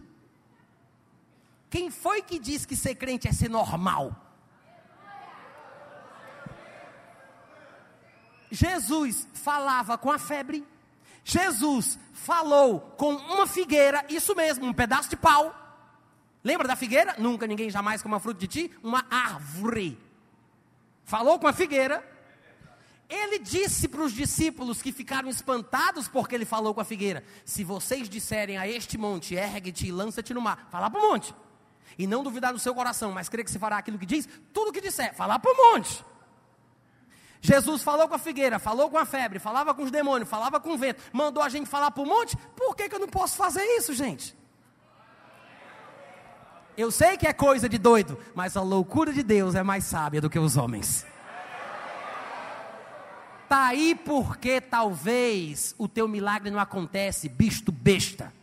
[1.70, 4.16] Quem foi que disse que ser crente é ser normal?
[8.50, 10.68] Jesus falava com a febre.
[11.24, 15.56] Jesus falou com uma figueira, isso mesmo, um pedaço de pau.
[16.44, 17.16] Lembra da figueira?
[17.18, 18.72] Nunca ninguém jamais coma fruto de ti?
[18.84, 19.98] Uma árvore.
[21.04, 22.08] Falou com a figueira.
[23.08, 27.64] Ele disse para os discípulos que ficaram espantados porque ele falou com a figueira: Se
[27.64, 31.36] vocês disserem a este monte, ergue-te e lança-te no mar, falar para o monte.
[31.98, 34.70] E não duvidar no seu coração, mas crer que se fará aquilo que diz, tudo
[34.70, 36.06] o que disser, falar para o monte.
[37.42, 40.74] Jesus falou com a figueira, falou com a febre, falava com os demônios, falava com
[40.74, 43.36] o vento, mandou a gente falar para o monte, por que, que eu não posso
[43.36, 44.38] fazer isso, gente?
[46.78, 50.22] Eu sei que é coisa de doido, mas a loucura de Deus é mais sábia
[50.22, 51.06] do que os homens.
[53.50, 58.34] Tá aí porque talvez o teu milagre não acontece, bicho besta.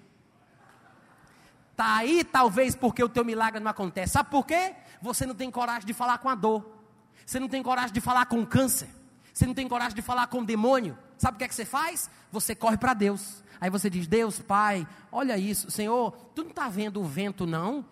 [1.74, 4.12] Tá aí talvez porque o teu milagre não acontece.
[4.12, 4.74] Sabe por quê?
[5.00, 6.78] Você não tem coragem de falar com a dor.
[7.24, 8.88] Você não tem coragem de falar com o câncer.
[9.32, 10.98] Você não tem coragem de falar com o demônio.
[11.16, 12.10] Sabe o que é que você faz?
[12.30, 13.42] Você corre para Deus.
[13.60, 17.84] Aí você diz: Deus, Pai, olha isso, Senhor, tu não está vendo o vento, não?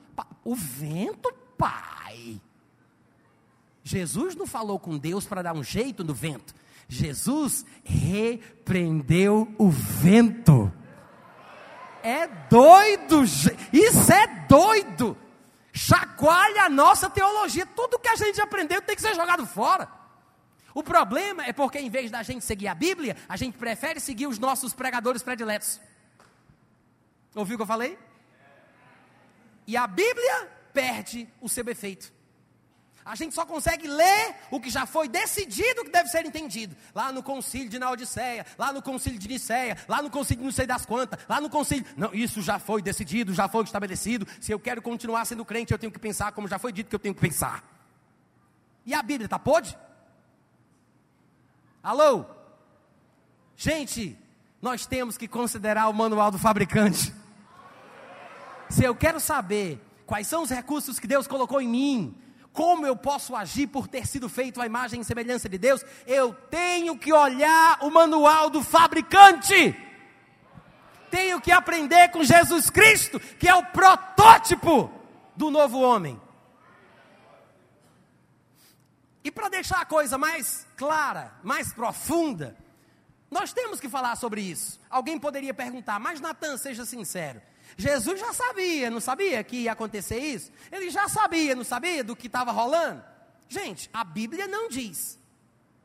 [0.44, 2.40] O vento, Pai.
[3.82, 6.54] Jesus não falou com Deus para dar um jeito no vento.
[6.88, 10.72] Jesus repreendeu o vento.
[12.02, 13.24] É doido,
[13.72, 15.16] isso é doido
[15.76, 17.66] chacoalha a nossa teologia.
[17.66, 19.88] Tudo que a gente aprendeu tem que ser jogado fora.
[20.74, 24.26] O problema é porque, em vez da gente seguir a Bíblia, a gente prefere seguir
[24.26, 25.80] os nossos pregadores prediletos.
[27.34, 27.98] Ouviu o que eu falei?
[29.66, 32.14] E a Bíblia perde o seu efeito.
[33.06, 36.76] A gente só consegue ler o que já foi decidido que deve ser entendido.
[36.92, 40.52] Lá no concílio de Naodiceia, lá no concílio de Niceia, lá no concílio de não
[40.52, 41.86] sei das quantas, lá no concílio.
[41.96, 44.26] Não, isso já foi decidido, já foi estabelecido.
[44.40, 46.96] Se eu quero continuar sendo crente, eu tenho que pensar como já foi dito que
[46.96, 47.62] eu tenho que pensar.
[48.84, 49.78] E a Bíblia está pode?
[51.80, 52.24] Alô?
[53.56, 54.18] Gente,
[54.60, 57.14] nós temos que considerar o manual do fabricante.
[58.68, 62.96] Se eu quero saber quais são os recursos que Deus colocou em mim, como eu
[62.96, 65.84] posso agir por ter sido feito à imagem e semelhança de Deus?
[66.06, 69.76] Eu tenho que olhar o manual do fabricante.
[71.10, 74.90] Tenho que aprender com Jesus Cristo, que é o protótipo
[75.36, 76.20] do novo homem.
[79.22, 82.56] E para deixar a coisa mais clara, mais profunda,
[83.30, 84.80] nós temos que falar sobre isso.
[84.88, 87.42] Alguém poderia perguntar, mas Natan, seja sincero,
[87.76, 90.50] Jesus já sabia, não sabia que ia acontecer isso?
[90.72, 93.04] Ele já sabia, não sabia do que estava rolando?
[93.48, 95.18] Gente, a Bíblia não diz.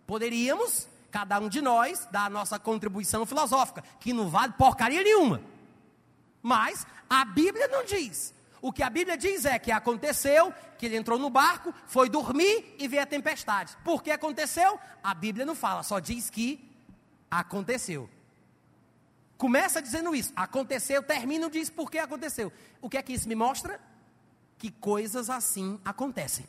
[0.07, 5.41] Poderíamos, cada um de nós, dar a nossa contribuição filosófica, que não vale porcaria nenhuma.
[6.41, 8.33] Mas a Bíblia não diz.
[8.61, 12.75] O que a Bíblia diz é que aconteceu, que ele entrou no barco, foi dormir
[12.79, 13.75] e veio a tempestade.
[13.83, 14.79] Por que aconteceu?
[15.03, 16.69] A Bíblia não fala, só diz que
[17.29, 18.09] aconteceu.
[19.41, 22.53] Começa dizendo isso, aconteceu, termina diz por que aconteceu.
[22.79, 23.81] O que é que isso me mostra?
[24.55, 26.45] Que coisas assim acontecem.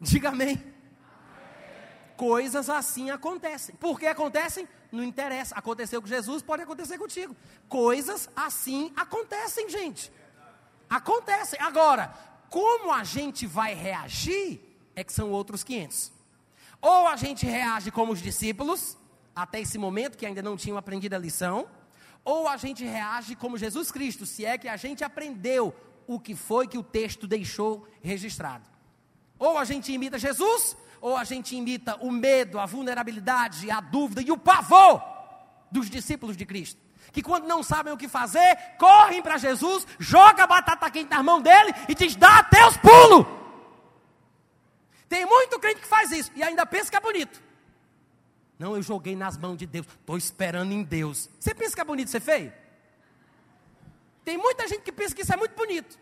[0.00, 0.50] Diga amém.
[0.50, 0.74] amém.
[2.16, 3.74] Coisas assim acontecem.
[3.74, 4.68] Por que acontecem?
[4.92, 5.56] Não interessa.
[5.56, 7.34] Aconteceu com Jesus, pode acontecer contigo.
[7.68, 10.12] Coisas assim acontecem, gente.
[10.88, 11.60] Acontecem.
[11.60, 12.14] Agora,
[12.48, 14.60] como a gente vai reagir,
[14.94, 16.12] é que são outros 500.
[16.80, 18.96] Ou a gente reage como os discípulos,
[19.34, 21.66] até esse momento, que ainda não tinham aprendido a lição,
[22.24, 25.74] ou a gente reage como Jesus Cristo, se é que a gente aprendeu
[26.06, 28.64] o que foi que o texto deixou registrado.
[29.38, 34.22] Ou a gente imita Jesus, ou a gente imita o medo, a vulnerabilidade, a dúvida
[34.22, 35.02] e o pavor
[35.70, 36.80] dos discípulos de Cristo.
[37.10, 41.22] Que quando não sabem o que fazer, correm para Jesus, joga a batata quente na
[41.22, 43.26] mão dele e diz: dá até os pulos.
[45.08, 47.42] Tem muito crente que faz isso e ainda pensa que é bonito.
[48.62, 49.84] Não, eu joguei nas mãos de Deus.
[49.88, 51.28] Estou esperando em Deus.
[51.40, 52.52] Você pensa que é bonito ser feio?
[54.24, 55.98] Tem muita gente que pensa que isso é muito bonito.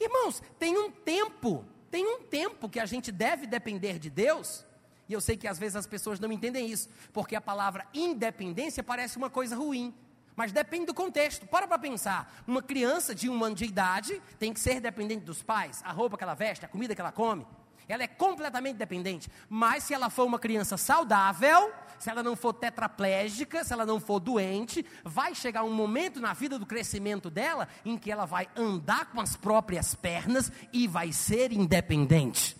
[0.00, 4.66] Irmãos, tem um tempo, tem um tempo que a gente deve depender de Deus.
[5.08, 8.82] E eu sei que às vezes as pessoas não entendem isso, porque a palavra independência
[8.82, 9.94] parece uma coisa ruim.
[10.34, 11.46] Mas depende do contexto.
[11.46, 12.42] Para para pensar.
[12.48, 16.18] Uma criança de um ano de idade tem que ser dependente dos pais, a roupa
[16.18, 17.46] que ela veste, a comida que ela come.
[17.92, 19.30] Ela é completamente dependente.
[19.50, 24.00] Mas se ela for uma criança saudável, se ela não for tetraplégica, se ela não
[24.00, 28.48] for doente, vai chegar um momento na vida do crescimento dela em que ela vai
[28.56, 32.56] andar com as próprias pernas e vai ser independente.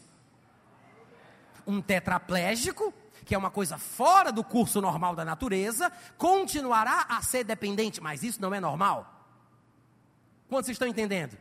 [1.67, 2.93] Um tetraplégico,
[3.25, 8.23] que é uma coisa fora do curso normal da natureza, continuará a ser dependente, mas
[8.23, 9.27] isso não é normal.
[10.47, 11.39] Quantos estão entendendo?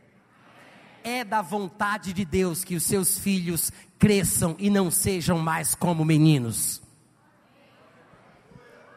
[1.04, 6.04] É da vontade de Deus que os seus filhos cresçam e não sejam mais como
[6.04, 6.82] meninos.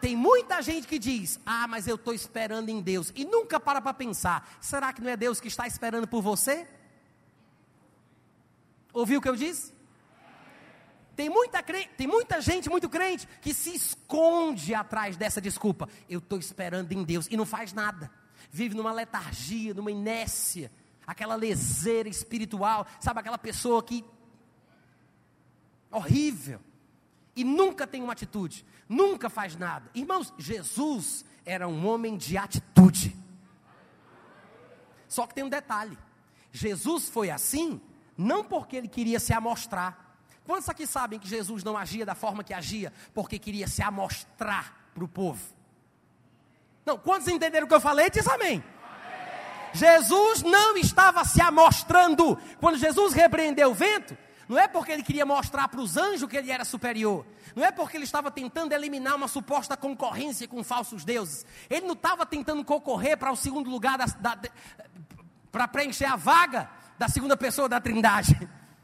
[0.02, 3.12] Tem muita gente que diz: Ah, mas eu estou esperando em Deus.
[3.16, 6.68] E nunca para para pensar: será que não é Deus que está esperando por você?
[8.94, 9.74] Ouviu o que eu disse?
[11.16, 15.90] Tem muita, tem muita gente muito crente que se esconde atrás dessa desculpa.
[16.10, 18.12] Eu estou esperando em Deus e não faz nada.
[18.52, 20.72] Vive numa letargia, numa inércia,
[21.06, 24.06] aquela leseira espiritual, sabe aquela pessoa que
[25.92, 26.60] horrível
[27.36, 29.90] e nunca tem uma atitude, nunca faz nada.
[29.94, 33.16] Irmãos, Jesus era um homem de atitude.
[35.08, 35.98] Só que tem um detalhe:
[36.52, 37.82] Jesus foi assim,
[38.18, 40.18] não porque ele queria se amostrar.
[40.46, 44.90] Quantos aqui sabem que Jesus não agia da forma que agia, porque queria se amostrar
[44.94, 45.42] para o povo?
[46.86, 48.10] Não, quantos entenderam o que eu falei?
[48.12, 48.64] Diz amém.
[49.76, 52.38] Jesus não estava se amostrando.
[52.60, 54.18] Quando Jesus repreendeu o vento,
[54.48, 57.26] não é porque ele queria mostrar para os anjos que ele era superior.
[57.56, 61.46] Não é porque ele estava tentando eliminar uma suposta concorrência com falsos deuses.
[61.70, 63.98] Ele não estava tentando concorrer para o segundo lugar,
[65.52, 68.38] para preencher a vaga da segunda pessoa da trindade.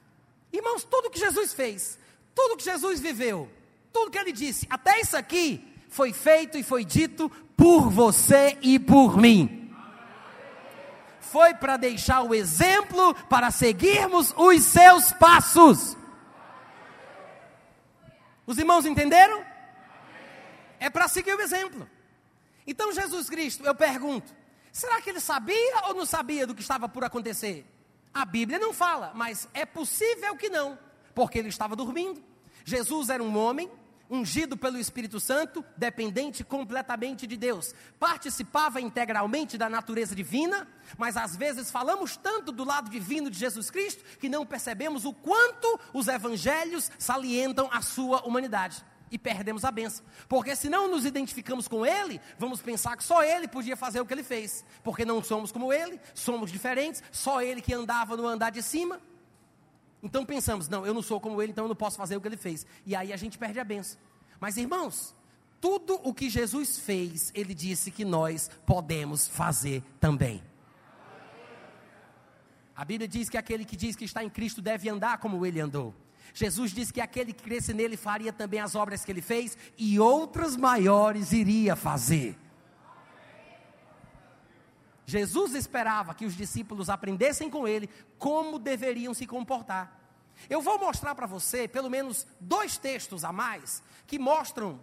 [0.52, 1.98] Irmãos, tudo que Jesus fez,
[2.36, 3.50] tudo que Jesus viveu,
[3.94, 8.78] tudo que ele disse, até isso aqui, foi feito e foi dito por você e
[8.78, 9.61] por mim
[11.32, 15.96] foi para deixar o exemplo para seguirmos os seus passos.
[18.46, 19.42] Os irmãos entenderam?
[20.78, 21.90] É para seguir o exemplo.
[22.68, 24.36] Então, Jesus Cristo, eu pergunto:
[24.74, 27.66] será que ele sabia ou não sabia do que estava por acontecer?
[28.14, 30.78] A Bíblia não fala, mas é possível que não,
[31.16, 32.22] porque ele estava dormindo.
[32.66, 33.72] Jesus era um homem
[34.12, 37.74] ungido pelo Espírito Santo, dependente completamente de Deus.
[37.98, 43.72] Participava integralmente da natureza divina, mas às vezes falamos tanto do lado divino de Jesus
[43.72, 48.84] Cristo que não percebemos o quanto os evangelhos salientam a sua humanidade.
[49.10, 50.06] E perdemos a benção.
[50.30, 54.06] Porque se não nos identificamos com Ele, vamos pensar que só Ele podia fazer o
[54.06, 54.64] que Ele fez.
[54.84, 59.02] Porque não somos como Ele, somos diferentes, só Ele que andava no andar de cima.
[60.04, 62.28] Então pensamos, não, eu não sou como ele, então eu não posso fazer o que
[62.28, 62.66] ele fez.
[62.86, 64.00] E aí a gente perde a benção.
[64.40, 65.16] Mas irmãos,
[65.60, 70.44] tudo o que Jesus fez, ele disse que nós podemos fazer também.
[72.76, 75.60] A Bíblia diz que aquele que diz que está em Cristo deve andar como ele
[75.60, 75.94] andou.
[76.34, 80.00] Jesus disse que aquele que cresce nele faria também as obras que ele fez e
[80.00, 82.36] outras maiores iria fazer.
[85.06, 90.00] Jesus esperava que os discípulos aprendessem com ele como deveriam se comportar.
[90.50, 94.80] Eu vou mostrar para você pelo menos dois textos a mais que mostram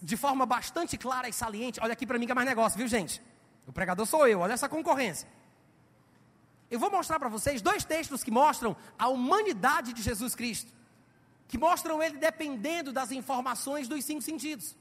[0.00, 1.80] de forma bastante clara e saliente.
[1.82, 3.22] Olha aqui para mim que é mais negócio, viu gente?
[3.66, 5.28] O pregador sou eu, olha essa concorrência.
[6.70, 10.72] Eu vou mostrar para vocês dois textos que mostram a humanidade de Jesus Cristo,
[11.46, 14.76] que mostram ele dependendo das informações dos cinco sentidos.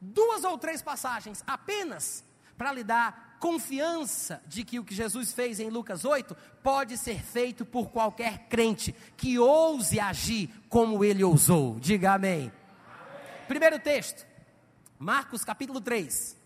[0.00, 2.24] Duas ou três passagens apenas
[2.56, 7.20] para lhe dar confiança de que o que Jesus fez em Lucas 8 pode ser
[7.20, 11.80] feito por qualquer crente que ouse agir como ele ousou.
[11.80, 12.42] Diga amém.
[12.42, 12.52] amém.
[13.48, 14.26] Primeiro texto,
[14.98, 16.36] Marcos capítulo 3.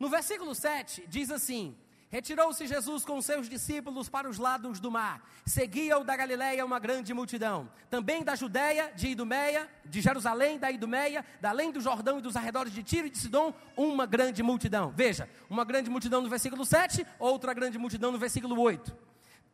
[0.00, 1.76] No versículo 7 diz assim:
[2.14, 5.28] Retirou-se Jesus com seus discípulos para os lados do mar.
[5.44, 7.68] Seguia-o da Galiléia uma grande multidão.
[7.90, 12.36] Também da Judéia, de Idumeia, de Jerusalém, da Idumeia, da além do Jordão e dos
[12.36, 14.92] arredores de Tiro e de Sidom, uma grande multidão.
[14.94, 18.96] Veja, uma grande multidão no versículo 7, outra grande multidão no versículo 8.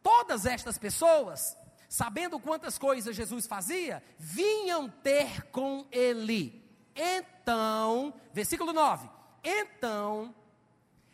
[0.02, 1.56] Todas estas pessoas,
[1.88, 6.62] sabendo quantas coisas Jesus fazia, vinham ter com ele.
[6.94, 9.08] Então, versículo 9.
[9.42, 10.34] Então,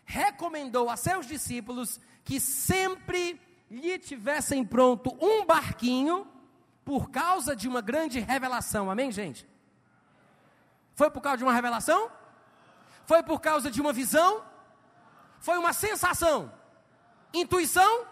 [0.07, 3.39] recomendou a seus discípulos que sempre
[3.69, 6.27] lhe tivessem pronto um barquinho
[6.85, 8.89] por causa de uma grande revelação.
[8.89, 9.47] Amém, gente?
[10.95, 12.11] Foi por causa de uma revelação?
[13.05, 14.43] Foi por causa de uma visão?
[15.41, 16.53] Foi uma sensação?
[17.35, 18.07] Intuição?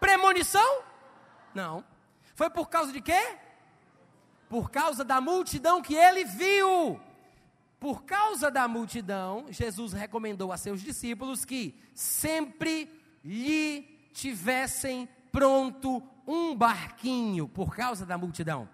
[0.00, 0.82] Premonição?
[1.54, 1.84] Não.
[2.34, 3.36] Foi por causa de quê?
[4.48, 6.98] Por causa da multidão que ele viu.
[7.80, 12.92] Por causa da multidão, Jesus recomendou a seus discípulos que sempre
[13.24, 18.68] lhe tivessem pronto um barquinho, por causa da multidão,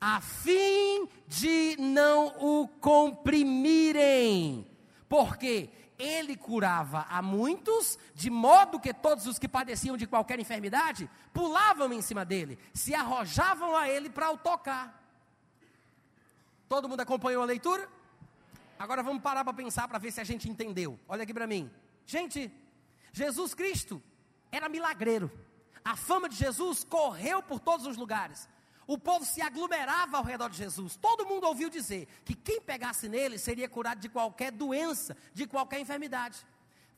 [0.00, 4.64] a fim de não o comprimirem.
[5.08, 11.10] Porque ele curava a muitos, de modo que todos os que padeciam de qualquer enfermidade
[11.32, 15.02] pulavam em cima dele, se arrojavam a ele para o tocar.
[16.68, 17.88] Todo mundo acompanhou a leitura?
[18.78, 20.98] Agora vamos parar para pensar para ver se a gente entendeu.
[21.08, 21.70] Olha aqui para mim.
[22.06, 22.52] Gente,
[23.12, 24.02] Jesus Cristo
[24.50, 25.30] era milagreiro.
[25.84, 28.48] A fama de Jesus correu por todos os lugares.
[28.86, 30.96] O povo se aglomerava ao redor de Jesus.
[30.96, 35.80] Todo mundo ouviu dizer que quem pegasse nele seria curado de qualquer doença, de qualquer
[35.80, 36.44] enfermidade.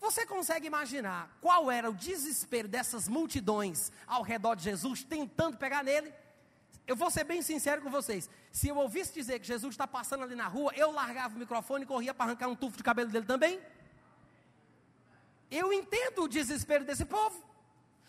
[0.00, 5.82] Você consegue imaginar qual era o desespero dessas multidões ao redor de Jesus tentando pegar
[5.82, 6.12] nele?
[6.86, 8.30] Eu vou ser bem sincero com vocês.
[8.52, 11.84] Se eu ouvisse dizer que Jesus está passando ali na rua, eu largava o microfone
[11.84, 13.60] e corria para arrancar um tufo de cabelo dele também.
[15.50, 17.44] Eu entendo o desespero desse povo.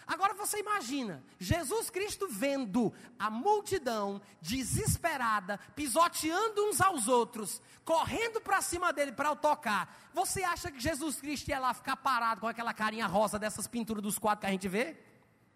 [0.05, 8.61] Agora você imagina, Jesus Cristo vendo a multidão desesperada, pisoteando uns aos outros, correndo para
[8.61, 10.09] cima dele para o tocar.
[10.13, 14.01] Você acha que Jesus Cristo ia lá ficar parado com aquela carinha rosa dessas pinturas
[14.01, 14.95] dos quadros que a gente vê?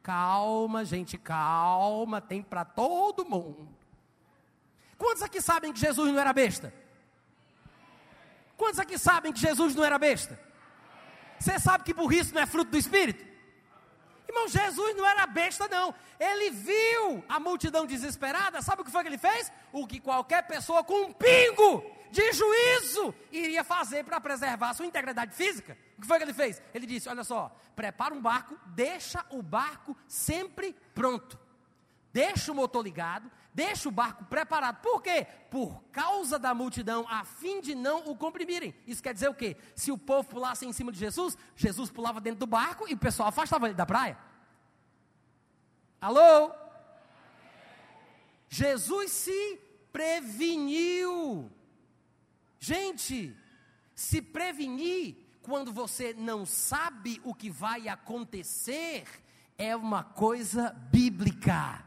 [0.03, 3.67] Calma, gente, calma, tem para todo mundo.
[4.97, 6.73] Quantos aqui sabem que Jesus não era besta?
[8.57, 10.39] Quantos aqui sabem que Jesus não era besta?
[11.39, 13.25] Você sabe que burrice não é fruto do Espírito?
[14.27, 15.93] Irmão, Jesus não era besta, não.
[16.19, 19.51] Ele viu a multidão desesperada, sabe o que foi que ele fez?
[19.73, 25.33] O que qualquer pessoa com um pingo de juízo iria fazer para preservar sua integridade
[25.33, 25.77] física.
[25.97, 26.61] O que foi que ele fez?
[26.73, 31.39] Ele disse: Olha só, prepara um barco, deixa o barco sempre pronto.
[32.13, 34.81] Deixa o motor ligado, deixa o barco preparado.
[34.81, 35.25] Por quê?
[35.49, 38.75] Por causa da multidão, a fim de não o comprimirem.
[38.85, 39.55] Isso quer dizer o quê?
[39.75, 42.97] Se o povo pulasse em cima de Jesus, Jesus pulava dentro do barco e o
[42.97, 44.17] pessoal afastava ele da praia.
[46.01, 46.51] Alô?
[48.49, 49.59] Jesus se
[49.93, 51.49] preveniu.
[52.63, 53.35] Gente,
[53.95, 59.03] se prevenir quando você não sabe o que vai acontecer
[59.57, 61.83] é uma coisa bíblica.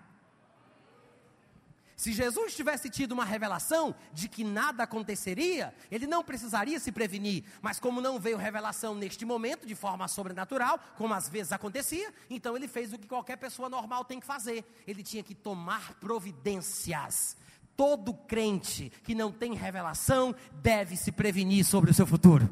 [1.97, 7.45] Se Jesus tivesse tido uma revelação de que nada aconteceria, ele não precisaria se prevenir.
[7.63, 12.57] Mas como não veio revelação neste momento, de forma sobrenatural, como às vezes acontecia, então
[12.57, 14.65] ele fez o que qualquer pessoa normal tem que fazer.
[14.89, 17.37] Ele tinha que tomar providências.
[17.77, 22.49] Todo crente que não tem revelação deve se prevenir sobre o seu futuro.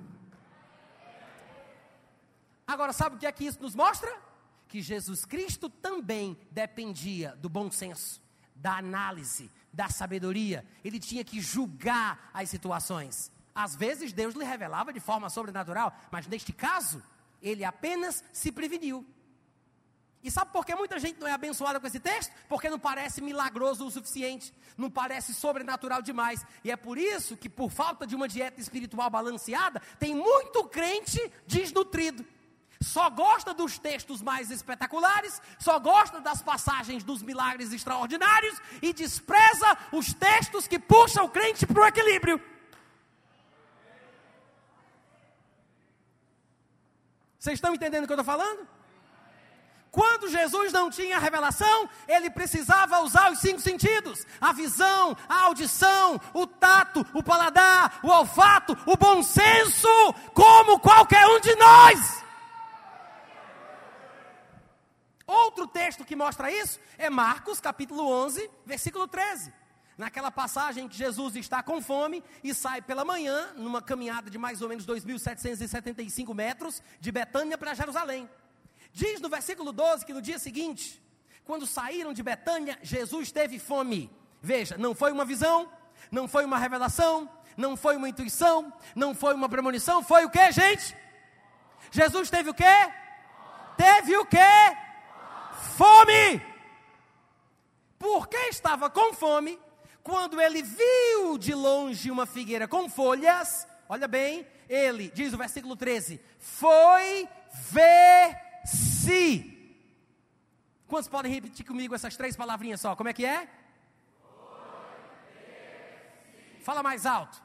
[2.66, 4.12] Agora, sabe o que é que isso nos mostra?
[4.68, 8.22] Que Jesus Cristo também dependia do bom senso
[8.62, 10.64] da análise, da sabedoria.
[10.84, 13.30] Ele tinha que julgar as situações.
[13.54, 17.02] Às vezes Deus lhe revelava de forma sobrenatural, mas neste caso,
[17.42, 19.04] ele apenas se preveniu.
[20.22, 22.32] E sabe por que muita gente não é abençoada com esse texto?
[22.48, 26.44] Porque não parece milagroso o suficiente, não parece sobrenatural demais.
[26.62, 31.20] E é por isso que, por falta de uma dieta espiritual balanceada, tem muito crente
[31.46, 32.24] desnutrido
[32.82, 39.78] só gosta dos textos mais espetaculares, só gosta das passagens dos milagres extraordinários e despreza
[39.92, 42.40] os textos que puxam o crente para o equilíbrio.
[47.38, 48.66] Vocês estão entendendo o que eu estou falando?
[49.92, 56.18] Quando Jesus não tinha revelação, ele precisava usar os cinco sentidos: a visão, a audição,
[56.32, 59.86] o tato, o paladar, o olfato, o bom senso,
[60.32, 62.24] como qualquer um de nós.
[65.26, 69.52] Outro texto que mostra isso é Marcos, capítulo 11, versículo 13.
[69.98, 74.62] Naquela passagem que Jesus está com fome e sai pela manhã, numa caminhada de mais
[74.62, 78.26] ou menos 2.775 metros, de Betânia para Jerusalém.
[78.92, 81.02] Diz no versículo 12 que no dia seguinte,
[81.44, 84.10] quando saíram de Betânia, Jesus teve fome.
[84.40, 85.70] Veja, não foi uma visão,
[86.10, 90.52] não foi uma revelação, não foi uma intuição, não foi uma premonição, foi o que,
[90.52, 90.96] gente?
[91.90, 92.64] Jesus teve o que?
[93.76, 94.82] Teve o que?
[95.76, 96.42] fome.
[97.98, 99.58] Porque estava com fome,
[100.02, 105.76] quando ele viu de longe uma figueira com folhas, olha bem, ele, diz o versículo
[105.76, 107.28] 13: foi
[108.64, 109.50] ver-se.
[110.86, 112.94] Quantos podem repetir comigo essas três palavrinhas só?
[112.94, 113.48] Como é que é?
[116.60, 117.42] Fala mais alto.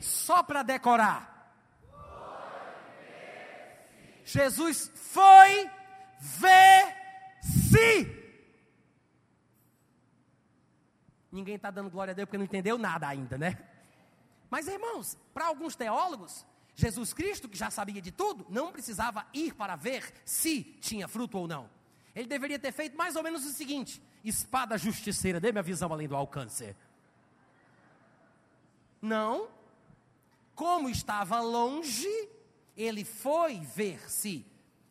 [0.00, 1.30] Só para decorar.
[4.24, 5.70] Jesus foi
[6.18, 8.20] ver-se.
[11.30, 13.58] Ninguém está dando glória a Deus porque não entendeu nada ainda, né?
[14.48, 19.54] Mas irmãos, para alguns teólogos, Jesus Cristo, que já sabia de tudo, não precisava ir
[19.54, 21.68] para ver se tinha fruto ou não.
[22.14, 26.08] Ele deveria ter feito mais ou menos o seguinte: espada justiceira, dê minha visão além
[26.08, 26.74] do alcance.
[29.00, 29.48] Não.
[30.54, 32.08] Como estava longe,
[32.76, 34.46] ele foi ver se.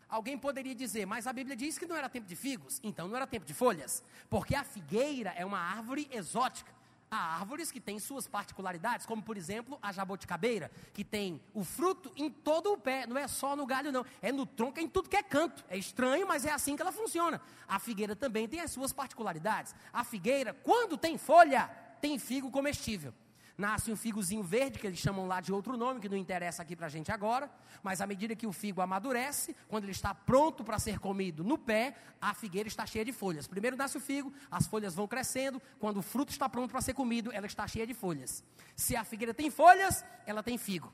[0.09, 3.15] Alguém poderia dizer, mas a Bíblia diz que não era tempo de figos, então não
[3.15, 6.69] era tempo de folhas, porque a figueira é uma árvore exótica.
[7.13, 12.09] Há árvores que têm suas particularidades, como por exemplo a jabuticabeira, que tem o fruto
[12.15, 14.87] em todo o pé, não é só no galho, não, é no tronco, é em
[14.87, 15.61] tudo que é canto.
[15.67, 17.41] É estranho, mas é assim que ela funciona.
[17.67, 19.75] A figueira também tem as suas particularidades.
[19.91, 21.67] A figueira, quando tem folha,
[21.99, 23.13] tem figo comestível
[23.57, 26.75] nasce um figozinho verde, que eles chamam lá de outro nome, que não interessa aqui
[26.75, 27.49] para a gente agora,
[27.83, 31.57] mas à medida que o figo amadurece, quando ele está pronto para ser comido no
[31.57, 33.47] pé, a figueira está cheia de folhas.
[33.47, 36.93] Primeiro nasce o figo, as folhas vão crescendo, quando o fruto está pronto para ser
[36.93, 38.43] comido, ela está cheia de folhas.
[38.75, 40.93] Se a figueira tem folhas, ela tem figo.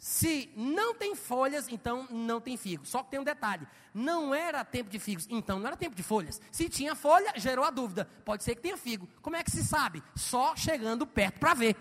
[0.00, 2.86] Se não tem folhas, então não tem figo.
[2.86, 6.02] Só que tem um detalhe: não era tempo de figos, então não era tempo de
[6.02, 6.40] folhas.
[6.50, 8.08] Se tinha folha, gerou a dúvida.
[8.24, 9.06] Pode ser que tenha figo.
[9.20, 10.02] Como é que se sabe?
[10.16, 11.76] Só chegando perto para ver.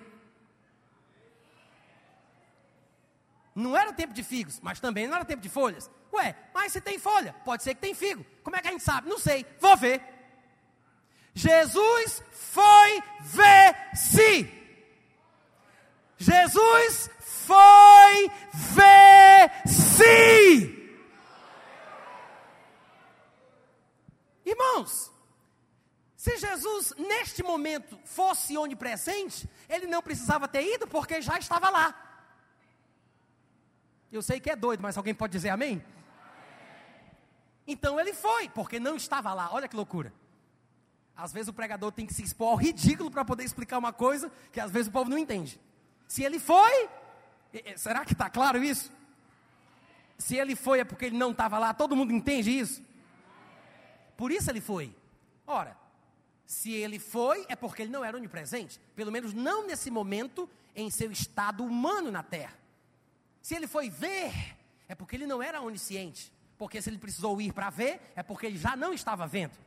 [3.60, 5.92] Não era tempo de figos, mas também não era tempo de folhas.
[6.14, 8.26] Ué, mas se tem folha, pode ser que tem figo.
[8.42, 9.10] Como é que a gente sabe?
[9.10, 10.02] Não sei, vou ver.
[11.34, 14.50] Jesus foi ver se.
[16.18, 20.80] Jesus foi ver se.
[24.46, 25.12] Irmãos,
[26.16, 32.09] se Jesus neste momento fosse onipresente, ele não precisava ter ido porque já estava lá.
[34.12, 35.84] Eu sei que é doido, mas alguém pode dizer amém?
[37.68, 39.50] Então ele foi, porque não estava lá.
[39.52, 40.12] Olha que loucura.
[41.16, 44.32] Às vezes o pregador tem que se expor ao ridículo para poder explicar uma coisa
[44.52, 45.60] que às vezes o povo não entende.
[46.08, 46.90] Se ele foi,
[47.76, 48.92] será que está claro isso?
[50.18, 52.82] Se ele foi é porque ele não estava lá, todo mundo entende isso?
[54.18, 54.96] Por isso ele foi.
[55.46, 55.78] Ora,
[56.46, 58.80] se ele foi, é porque ele não era onipresente.
[58.96, 62.58] Pelo menos não nesse momento em seu estado humano na terra.
[63.42, 64.34] Se ele foi ver,
[64.88, 66.32] é porque ele não era onisciente.
[66.58, 69.58] Porque se ele precisou ir para ver, é porque ele já não estava vendo.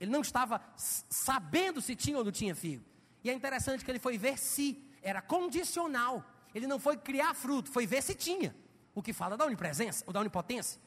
[0.00, 2.84] Ele não estava sabendo se tinha ou não tinha filho.
[3.22, 6.24] E é interessante que ele foi ver se, era condicional.
[6.54, 8.54] Ele não foi criar fruto, foi ver se tinha.
[8.94, 10.80] O que fala da onipresença ou da onipotência.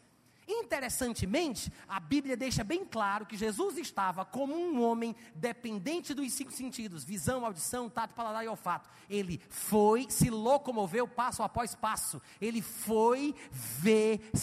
[0.47, 6.53] Interessantemente, a Bíblia deixa bem claro que Jesus estava como um homem dependente dos cinco
[6.53, 8.89] sentidos: visão, audição, tato, paladar e olfato.
[9.09, 12.21] Ele foi, se locomoveu passo após passo.
[12.39, 14.37] Ele foi ver-se.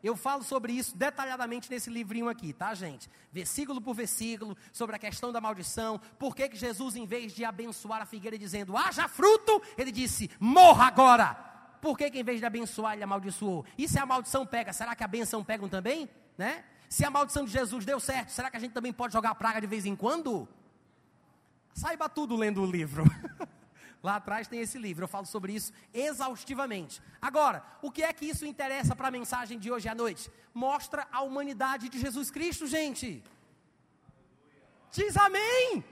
[0.00, 3.10] Eu falo sobre isso detalhadamente nesse livrinho aqui, tá, gente?
[3.32, 6.00] Versículo por versículo, sobre a questão da maldição.
[6.18, 10.86] Por que Jesus, em vez de abençoar a figueira dizendo, haja fruto, ele disse, morra
[10.86, 11.51] agora
[11.82, 13.66] por que, que em vez de abençoar, ele amaldiçoou?
[13.76, 16.08] E se a maldição pega, será que a benção pegam também?
[16.38, 16.64] Né?
[16.88, 19.60] Se a maldição de Jesus deu certo, será que a gente também pode jogar praga
[19.60, 20.48] de vez em quando?
[21.74, 23.02] Saiba tudo lendo o livro.
[24.00, 27.02] Lá atrás tem esse livro, eu falo sobre isso exaustivamente.
[27.20, 30.30] Agora, o que é que isso interessa para a mensagem de hoje à noite?
[30.54, 33.24] Mostra a humanidade de Jesus Cristo, gente.
[34.92, 35.84] Diz amém.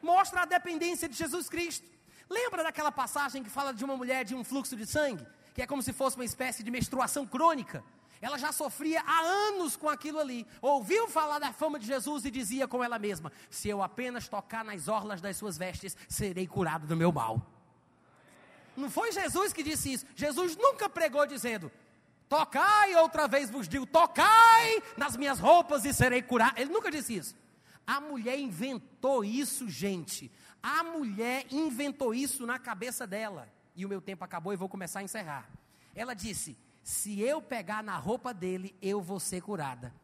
[0.00, 1.97] Mostra a dependência de Jesus Cristo.
[2.28, 5.26] Lembra daquela passagem que fala de uma mulher de um fluxo de sangue?
[5.54, 7.82] Que é como se fosse uma espécie de menstruação crônica.
[8.20, 10.46] Ela já sofria há anos com aquilo ali.
[10.60, 14.64] Ouviu falar da fama de Jesus e dizia com ela mesma: Se eu apenas tocar
[14.64, 17.40] nas orlas das suas vestes, serei curado do meu mal.
[18.76, 20.06] Não foi Jesus que disse isso.
[20.14, 21.70] Jesus nunca pregou dizendo:
[22.28, 26.58] Tocai, outra vez vos digo, tocai nas minhas roupas e serei curado.
[26.58, 27.34] Ele nunca disse isso.
[27.86, 30.30] A mulher inventou isso, gente.
[30.62, 33.48] A mulher inventou isso na cabeça dela.
[33.76, 35.48] E o meu tempo acabou e vou começar a encerrar.
[35.94, 39.94] Ela disse: Se eu pegar na roupa dele, eu vou ser curada.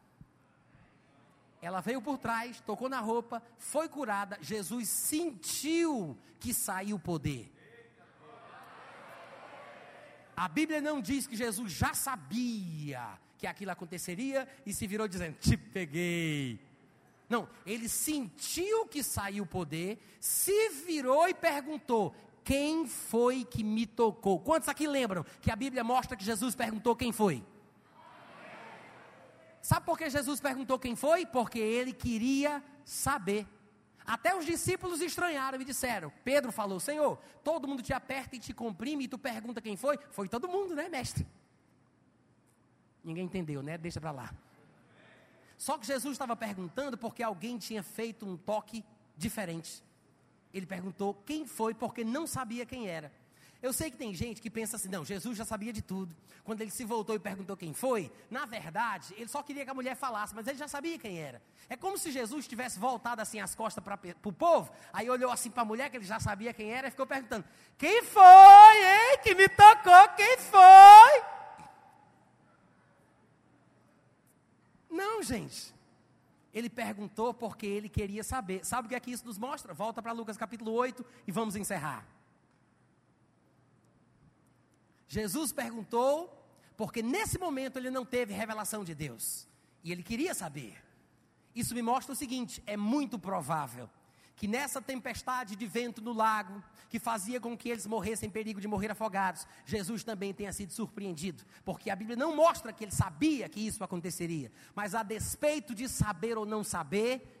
[1.61, 4.37] Ela veio por trás, tocou na roupa, foi curada.
[4.41, 7.51] Jesus sentiu que saiu o poder.
[10.37, 15.37] A Bíblia não diz que Jesus já sabia que aquilo aconteceria e se virou dizendo:
[15.39, 16.59] Te peguei.
[17.27, 22.13] Não, ele sentiu que saiu o poder, se virou e perguntou:
[22.43, 24.39] Quem foi que me tocou?
[24.39, 27.43] Quantos aqui lembram que a Bíblia mostra que Jesus perguntou quem foi?
[29.61, 31.25] Sabe por que Jesus perguntou quem foi?
[31.25, 33.47] Porque ele queria saber.
[34.05, 38.53] Até os discípulos estranharam e disseram: Pedro falou, Senhor, todo mundo te aperta e te
[38.53, 39.97] comprime e tu pergunta quem foi?
[40.11, 41.25] Foi todo mundo, né, mestre?
[43.03, 43.75] Ninguém entendeu, né?
[43.75, 44.31] Deixa para lá.
[45.65, 48.85] Só que Jesus estava perguntando porque alguém tinha feito um toque
[49.17, 49.83] diferente.
[50.53, 53.11] Ele perguntou quem foi, porque não sabia quem era.
[53.63, 56.15] Eu sei que tem gente que pensa assim, não, Jesus já sabia de tudo.
[56.43, 59.73] Quando ele se voltou e perguntou quem foi, na verdade, ele só queria que a
[59.73, 61.41] mulher falasse, mas ele já sabia quem era.
[61.67, 65.49] É como se Jesus tivesse voltado assim as costas para o povo, aí olhou assim
[65.49, 67.43] para a mulher, que ele já sabia quem era, e ficou perguntando:
[67.75, 70.09] Quem foi, hein, que me tocou?
[70.15, 71.34] Quem foi?
[74.95, 75.75] Não, gente.
[76.53, 78.65] Ele perguntou porque ele queria saber.
[78.65, 79.73] Sabe o que é que isso nos mostra?
[79.73, 82.07] Volta para Lucas capítulo 8 e vamos encerrar.
[85.07, 86.33] Jesus perguntou,
[86.77, 89.47] porque nesse momento ele não teve revelação de Deus.
[89.83, 90.81] E ele queria saber.
[91.53, 93.89] Isso me mostra o seguinte: é muito provável
[94.35, 98.59] que nessa tempestade de vento no lago, que fazia com que eles morressem em perigo
[98.59, 102.91] de morrer afogados, Jesus também tenha sido surpreendido, porque a Bíblia não mostra que ele
[102.91, 107.35] sabia que isso aconteceria, mas a despeito de saber ou não saber,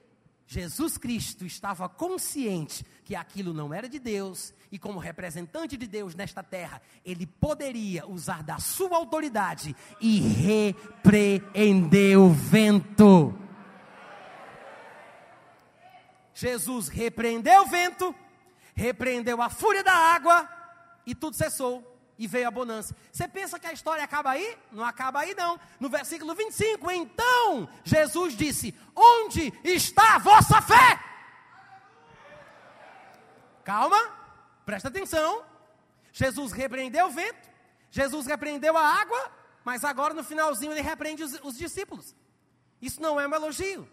[0.47, 6.13] Jesus Cristo estava consciente que aquilo não era de Deus e, como representante de Deus
[6.13, 13.33] nesta terra, ele poderia usar da sua autoridade e repreender o vento.
[16.35, 18.13] Jesus repreendeu o vento,
[18.75, 20.47] repreendeu a fúria da água
[21.05, 22.93] e tudo cessou e veio a bonança.
[23.09, 24.57] Você pensa que a história acaba aí?
[24.69, 25.57] Não acaba aí, não.
[25.79, 30.99] No versículo 25, então Jesus disse: Onde está a vossa fé?
[33.63, 33.97] Calma,
[34.65, 35.41] presta atenção.
[36.11, 37.49] Jesus repreendeu o vento,
[37.89, 39.31] Jesus repreendeu a água,
[39.63, 42.13] mas agora no finalzinho ele repreende os, os discípulos.
[42.81, 43.89] Isso não é um elogio.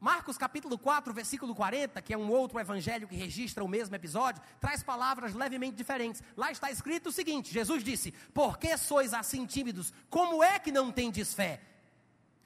[0.00, 4.40] Marcos capítulo 4, versículo 40, que é um outro evangelho que registra o mesmo episódio,
[4.60, 6.22] traz palavras levemente diferentes.
[6.36, 9.92] Lá está escrito o seguinte: Jesus disse: Por que sois assim tímidos?
[10.08, 11.60] Como é que não tendes fé?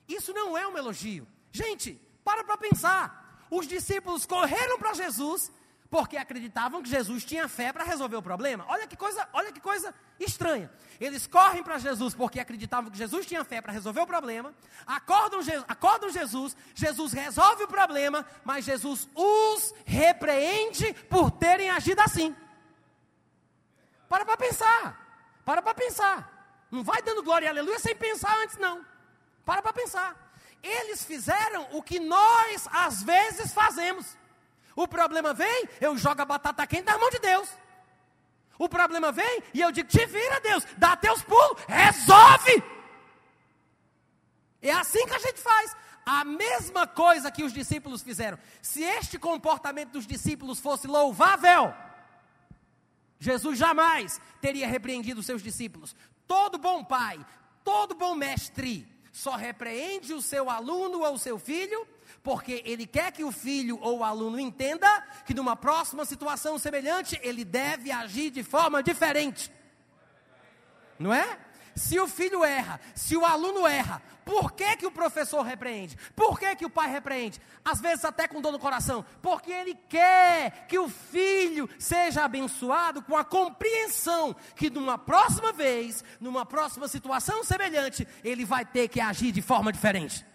[0.09, 1.27] Isso não é um elogio.
[1.51, 3.47] Gente, para para pensar.
[3.51, 5.53] Os discípulos correram para Jesus
[5.93, 8.65] porque acreditavam que Jesus tinha fé para resolver o problema.
[8.67, 10.73] Olha que coisa, olha que coisa estranha.
[10.99, 14.55] Eles correm para Jesus porque acreditavam que Jesus tinha fé para resolver o problema,
[14.87, 22.35] acordam, acordam Jesus, Jesus resolve o problema, mas Jesus os repreende por terem agido assim.
[24.09, 25.43] Para para pensar.
[25.45, 26.67] Para para pensar.
[26.71, 28.83] Não vai dando glória e aleluia sem pensar antes, não.
[29.45, 30.17] Para para pensar.
[30.63, 34.17] Eles fizeram o que nós às vezes fazemos.
[34.75, 37.49] O problema vem, eu jogo a batata quente na mão de Deus.
[38.59, 42.63] O problema vem e eu digo: te vira, Deus, dá teus pulos, resolve.
[44.61, 45.77] É assim que a gente faz.
[46.05, 48.39] A mesma coisa que os discípulos fizeram.
[48.61, 51.73] Se este comportamento dos discípulos fosse louvável,
[53.21, 55.95] Jesus jamais teria repreendido os seus discípulos.
[56.27, 57.25] Todo bom pai,
[57.63, 61.87] todo bom mestre, só repreende o seu aluno ou o seu filho
[62.23, 64.89] porque ele quer que o filho ou o aluno entenda
[65.27, 69.53] que numa próxima situação semelhante ele deve agir de forma diferente.
[70.99, 71.39] Não é?
[71.75, 75.97] Se o filho erra, se o aluno erra, por que, que o professor repreende?
[76.15, 77.41] Por que, que o pai repreende?
[77.65, 83.03] Às vezes até com dor no coração, porque ele quer que o filho seja abençoado
[83.03, 89.01] com a compreensão que numa próxima vez, numa próxima situação semelhante, ele vai ter que
[89.01, 90.32] agir de forma diferente.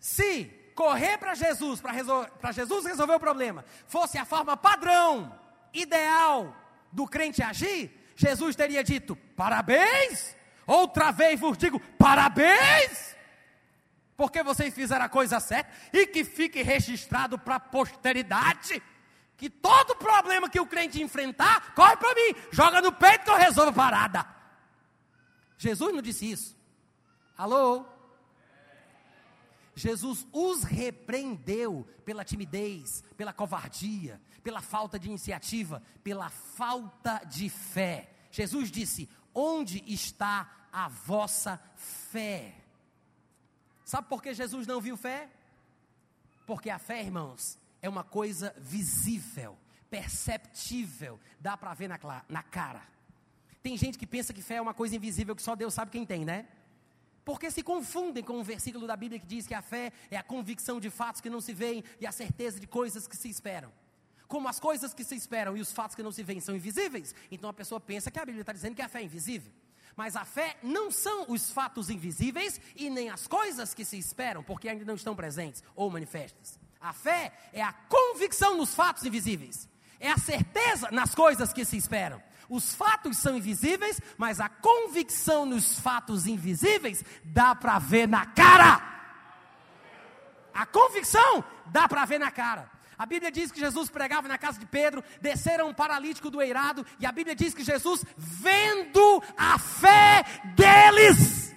[0.00, 5.38] Se correr para Jesus, para Jesus resolver o problema, fosse a forma padrão,
[5.74, 6.56] ideal
[6.90, 10.34] do crente agir, Jesus teria dito: parabéns,
[10.66, 13.14] outra vez vos digo: parabéns,
[14.16, 18.82] porque vocês fizeram a coisa certa e que fique registrado para a posteridade.
[19.36, 23.36] Que todo problema que o crente enfrentar, corre para mim, joga no peito que eu
[23.36, 24.26] resolvo a parada.
[25.56, 26.54] Jesus não disse isso.
[27.38, 27.86] Alô?
[29.80, 38.10] Jesus os repreendeu pela timidez, pela covardia, pela falta de iniciativa, pela falta de fé.
[38.30, 42.54] Jesus disse: Onde está a vossa fé?
[43.84, 45.30] Sabe por que Jesus não viu fé?
[46.46, 49.56] Porque a fé, irmãos, é uma coisa visível,
[49.88, 52.82] perceptível, dá para ver na, na cara.
[53.62, 56.04] Tem gente que pensa que fé é uma coisa invisível que só Deus sabe quem
[56.04, 56.46] tem, né?
[57.30, 60.22] Porque se confundem com um versículo da Bíblia que diz que a fé é a
[60.22, 63.72] convicção de fatos que não se veem e a certeza de coisas que se esperam.
[64.26, 67.14] Como as coisas que se esperam e os fatos que não se veem são invisíveis,
[67.30, 69.52] então a pessoa pensa que a Bíblia está dizendo que a fé é invisível.
[69.94, 74.42] Mas a fé não são os fatos invisíveis e nem as coisas que se esperam,
[74.42, 76.58] porque ainda não estão presentes ou manifestas.
[76.80, 79.68] A fé é a convicção nos fatos invisíveis,
[80.00, 82.20] é a certeza nas coisas que se esperam.
[82.50, 88.82] Os fatos são invisíveis, mas a convicção nos fatos invisíveis dá para ver na cara.
[90.52, 92.68] A convicção dá para ver na cara.
[92.98, 96.84] A Bíblia diz que Jesus pregava na casa de Pedro, desceram um paralítico do eirado,
[96.98, 100.24] e a Bíblia diz que Jesus, vendo a fé
[100.56, 101.54] deles,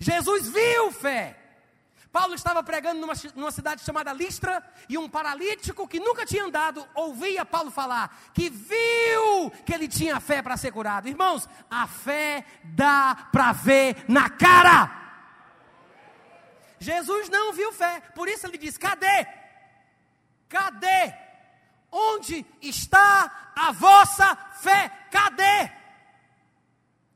[0.00, 1.43] Jesus viu fé.
[2.14, 6.86] Paulo estava pregando numa, numa, cidade chamada Listra, e um paralítico que nunca tinha andado
[6.94, 11.08] ouvia Paulo falar, que viu que ele tinha fé para ser curado.
[11.08, 14.92] Irmãos, a fé dá para ver na cara.
[16.78, 19.26] Jesus não viu fé, por isso ele diz: cadê?
[20.48, 21.12] Cadê?
[21.90, 24.88] Onde está a vossa fé?
[25.10, 25.68] Cadê?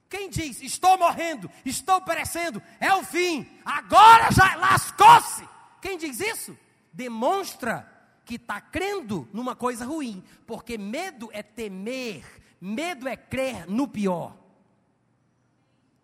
[0.09, 5.47] Quem diz, estou morrendo, estou perecendo, é o fim, agora já lascou-se.
[5.83, 6.57] Quem diz isso?
[6.93, 7.87] Demonstra
[8.25, 12.25] que está crendo numa coisa ruim, porque medo é temer,
[12.61, 14.37] medo é crer no pior.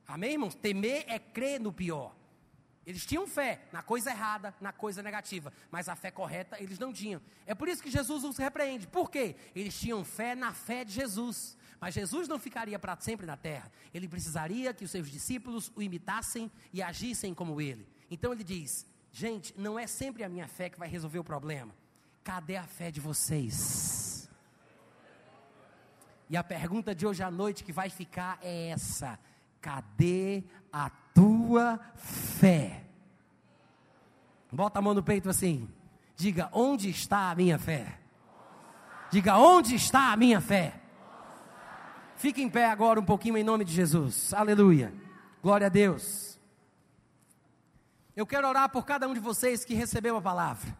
[0.07, 0.55] Amém, irmãos?
[0.55, 2.14] Temer é crer no pior.
[2.86, 6.92] Eles tinham fé na coisa errada, na coisa negativa, mas a fé correta eles não
[6.92, 7.20] tinham.
[7.46, 8.86] É por isso que Jesus os repreende.
[8.86, 9.36] Por quê?
[9.55, 11.57] Eles tinham fé na fé de Jesus.
[11.85, 13.70] Mas Jesus não ficaria para sempre na terra.
[13.93, 17.87] Ele precisaria que os seus discípulos o imitassem e agissem como ele.
[18.11, 21.74] Então ele diz: Gente, não é sempre a minha fé que vai resolver o problema.
[22.22, 24.30] Cadê a fé de vocês?
[26.30, 29.18] E a pergunta de hoje à noite que vai ficar é essa:
[29.61, 32.82] Cadê a tua fé?
[34.51, 35.68] Bota a mão no peito assim.
[36.16, 37.99] Diga: Onde está a minha fé?
[39.11, 40.80] Diga: Onde está a minha fé?
[42.25, 44.33] Fique em pé agora um pouquinho em nome de Jesus.
[44.33, 44.91] Aleluia.
[45.43, 46.39] Glória a Deus.
[48.16, 50.75] Eu quero orar por cada um de vocês que recebeu a palavra.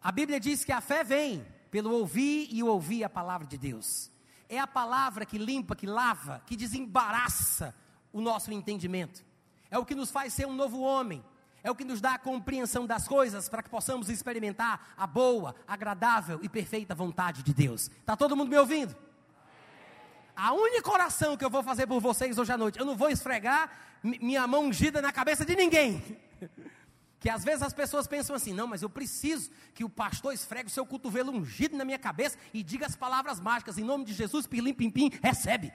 [0.00, 4.08] A Bíblia diz que a fé vem pelo ouvir e ouvir a palavra de Deus.
[4.48, 7.74] É a palavra que limpa, que lava, que desembaraça
[8.12, 9.24] o nosso entendimento.
[9.68, 11.20] É o que nos faz ser um novo homem.
[11.64, 15.56] É o que nos dá a compreensão das coisas para que possamos experimentar a boa,
[15.66, 17.90] agradável e perfeita vontade de Deus.
[17.98, 18.94] Está todo mundo me ouvindo?
[20.36, 23.08] A única oração que eu vou fazer por vocês hoje à noite, eu não vou
[23.08, 23.70] esfregar
[24.02, 26.02] minha mão ungida na cabeça de ninguém.
[27.18, 30.68] Que às vezes as pessoas pensam assim: não, mas eu preciso que o pastor esfregue
[30.68, 34.12] o seu cotovelo ungido na minha cabeça e diga as palavras mágicas, em nome de
[34.12, 35.72] Jesus, pilim pim pim, recebe.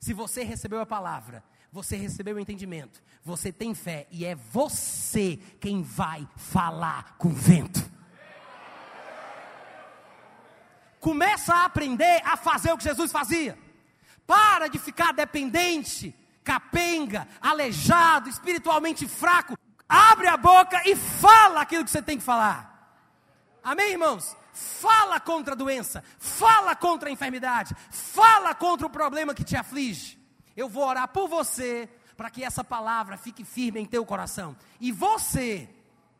[0.00, 5.38] Se você recebeu a palavra, você recebeu o entendimento, você tem fé e é você
[5.60, 7.93] quem vai falar com o vento.
[11.04, 13.58] Começa a aprender a fazer o que Jesus fazia.
[14.26, 19.54] Para de ficar dependente capenga, aleijado, espiritualmente fraco,
[19.86, 22.98] abre a boca e fala aquilo que você tem que falar.
[23.62, 24.34] Amém, irmãos?
[24.54, 30.18] Fala contra a doença, fala contra a enfermidade, fala contra o problema que te aflige.
[30.56, 31.86] Eu vou orar por você,
[32.16, 34.56] para que essa palavra fique firme em teu coração.
[34.80, 35.68] E você,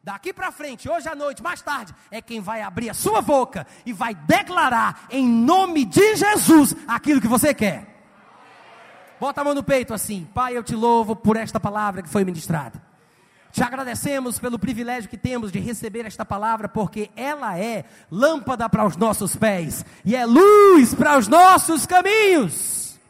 [0.04, 3.66] daqui para frente, hoje à noite, mais tarde, é quem vai abrir a sua boca
[3.86, 7.86] e vai declarar em nome de Jesus aquilo que você quer.
[9.18, 10.28] Bota a mão no peito assim.
[10.34, 12.82] Pai, eu te louvo por esta palavra que foi ministrada.
[13.50, 18.84] Te agradecemos pelo privilégio que temos de receber esta palavra, porque ela é lâmpada para
[18.84, 23.00] os nossos pés e é luz para os nossos caminhos.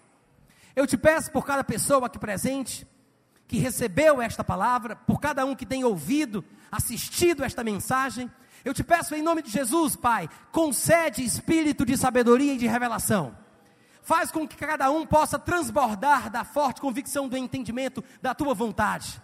[0.76, 2.86] Eu te peço por cada pessoa aqui presente
[3.47, 8.30] que recebeu esta palavra, por cada um que tem ouvido, assistido esta mensagem,
[8.64, 13.36] eu te peço em nome de Jesus, Pai, concede espírito de sabedoria e de revelação
[14.05, 19.20] faz com que cada um possa transbordar da forte convicção do entendimento da tua vontade.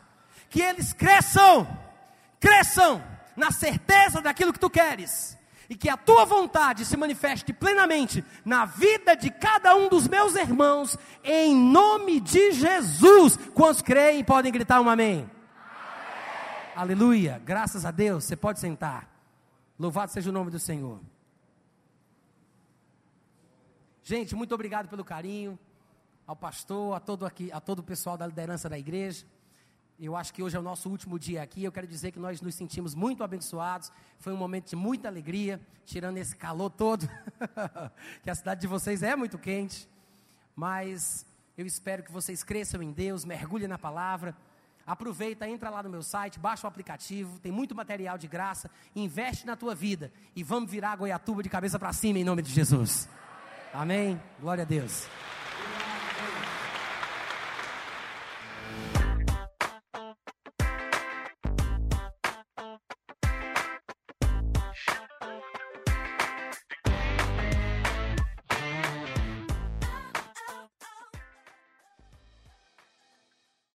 [0.48, 1.68] Que eles cresçam,
[2.40, 3.04] cresçam
[3.36, 5.38] na certeza daquilo que tu queres.
[5.70, 10.34] E que a tua vontade se manifeste plenamente na vida de cada um dos meus
[10.34, 13.36] irmãos, em nome de Jesus.
[13.54, 15.18] Quantos creem podem gritar um amém?
[15.20, 15.30] amém.
[16.74, 18.24] Aleluia, graças a Deus.
[18.24, 19.08] Você pode sentar.
[19.78, 20.98] Louvado seja o nome do Senhor.
[24.02, 25.56] Gente, muito obrigado pelo carinho,
[26.26, 29.24] ao pastor, a todo, aqui, a todo o pessoal da liderança da igreja.
[30.02, 31.62] Eu acho que hoje é o nosso último dia aqui.
[31.62, 33.92] Eu quero dizer que nós nos sentimos muito abençoados.
[34.18, 37.06] Foi um momento de muita alegria, tirando esse calor todo,
[38.22, 39.86] que a cidade de vocês é muito quente.
[40.56, 41.26] Mas
[41.56, 44.34] eu espero que vocês cresçam em Deus, mergulhem na palavra.
[44.86, 49.46] Aproveita, entra lá no meu site, baixa o aplicativo, tem muito material de graça, investe
[49.46, 52.50] na tua vida e vamos virar a Goiatuba de cabeça para cima em nome de
[52.50, 53.06] Jesus.
[53.72, 54.20] Amém?
[54.40, 55.06] Glória a Deus.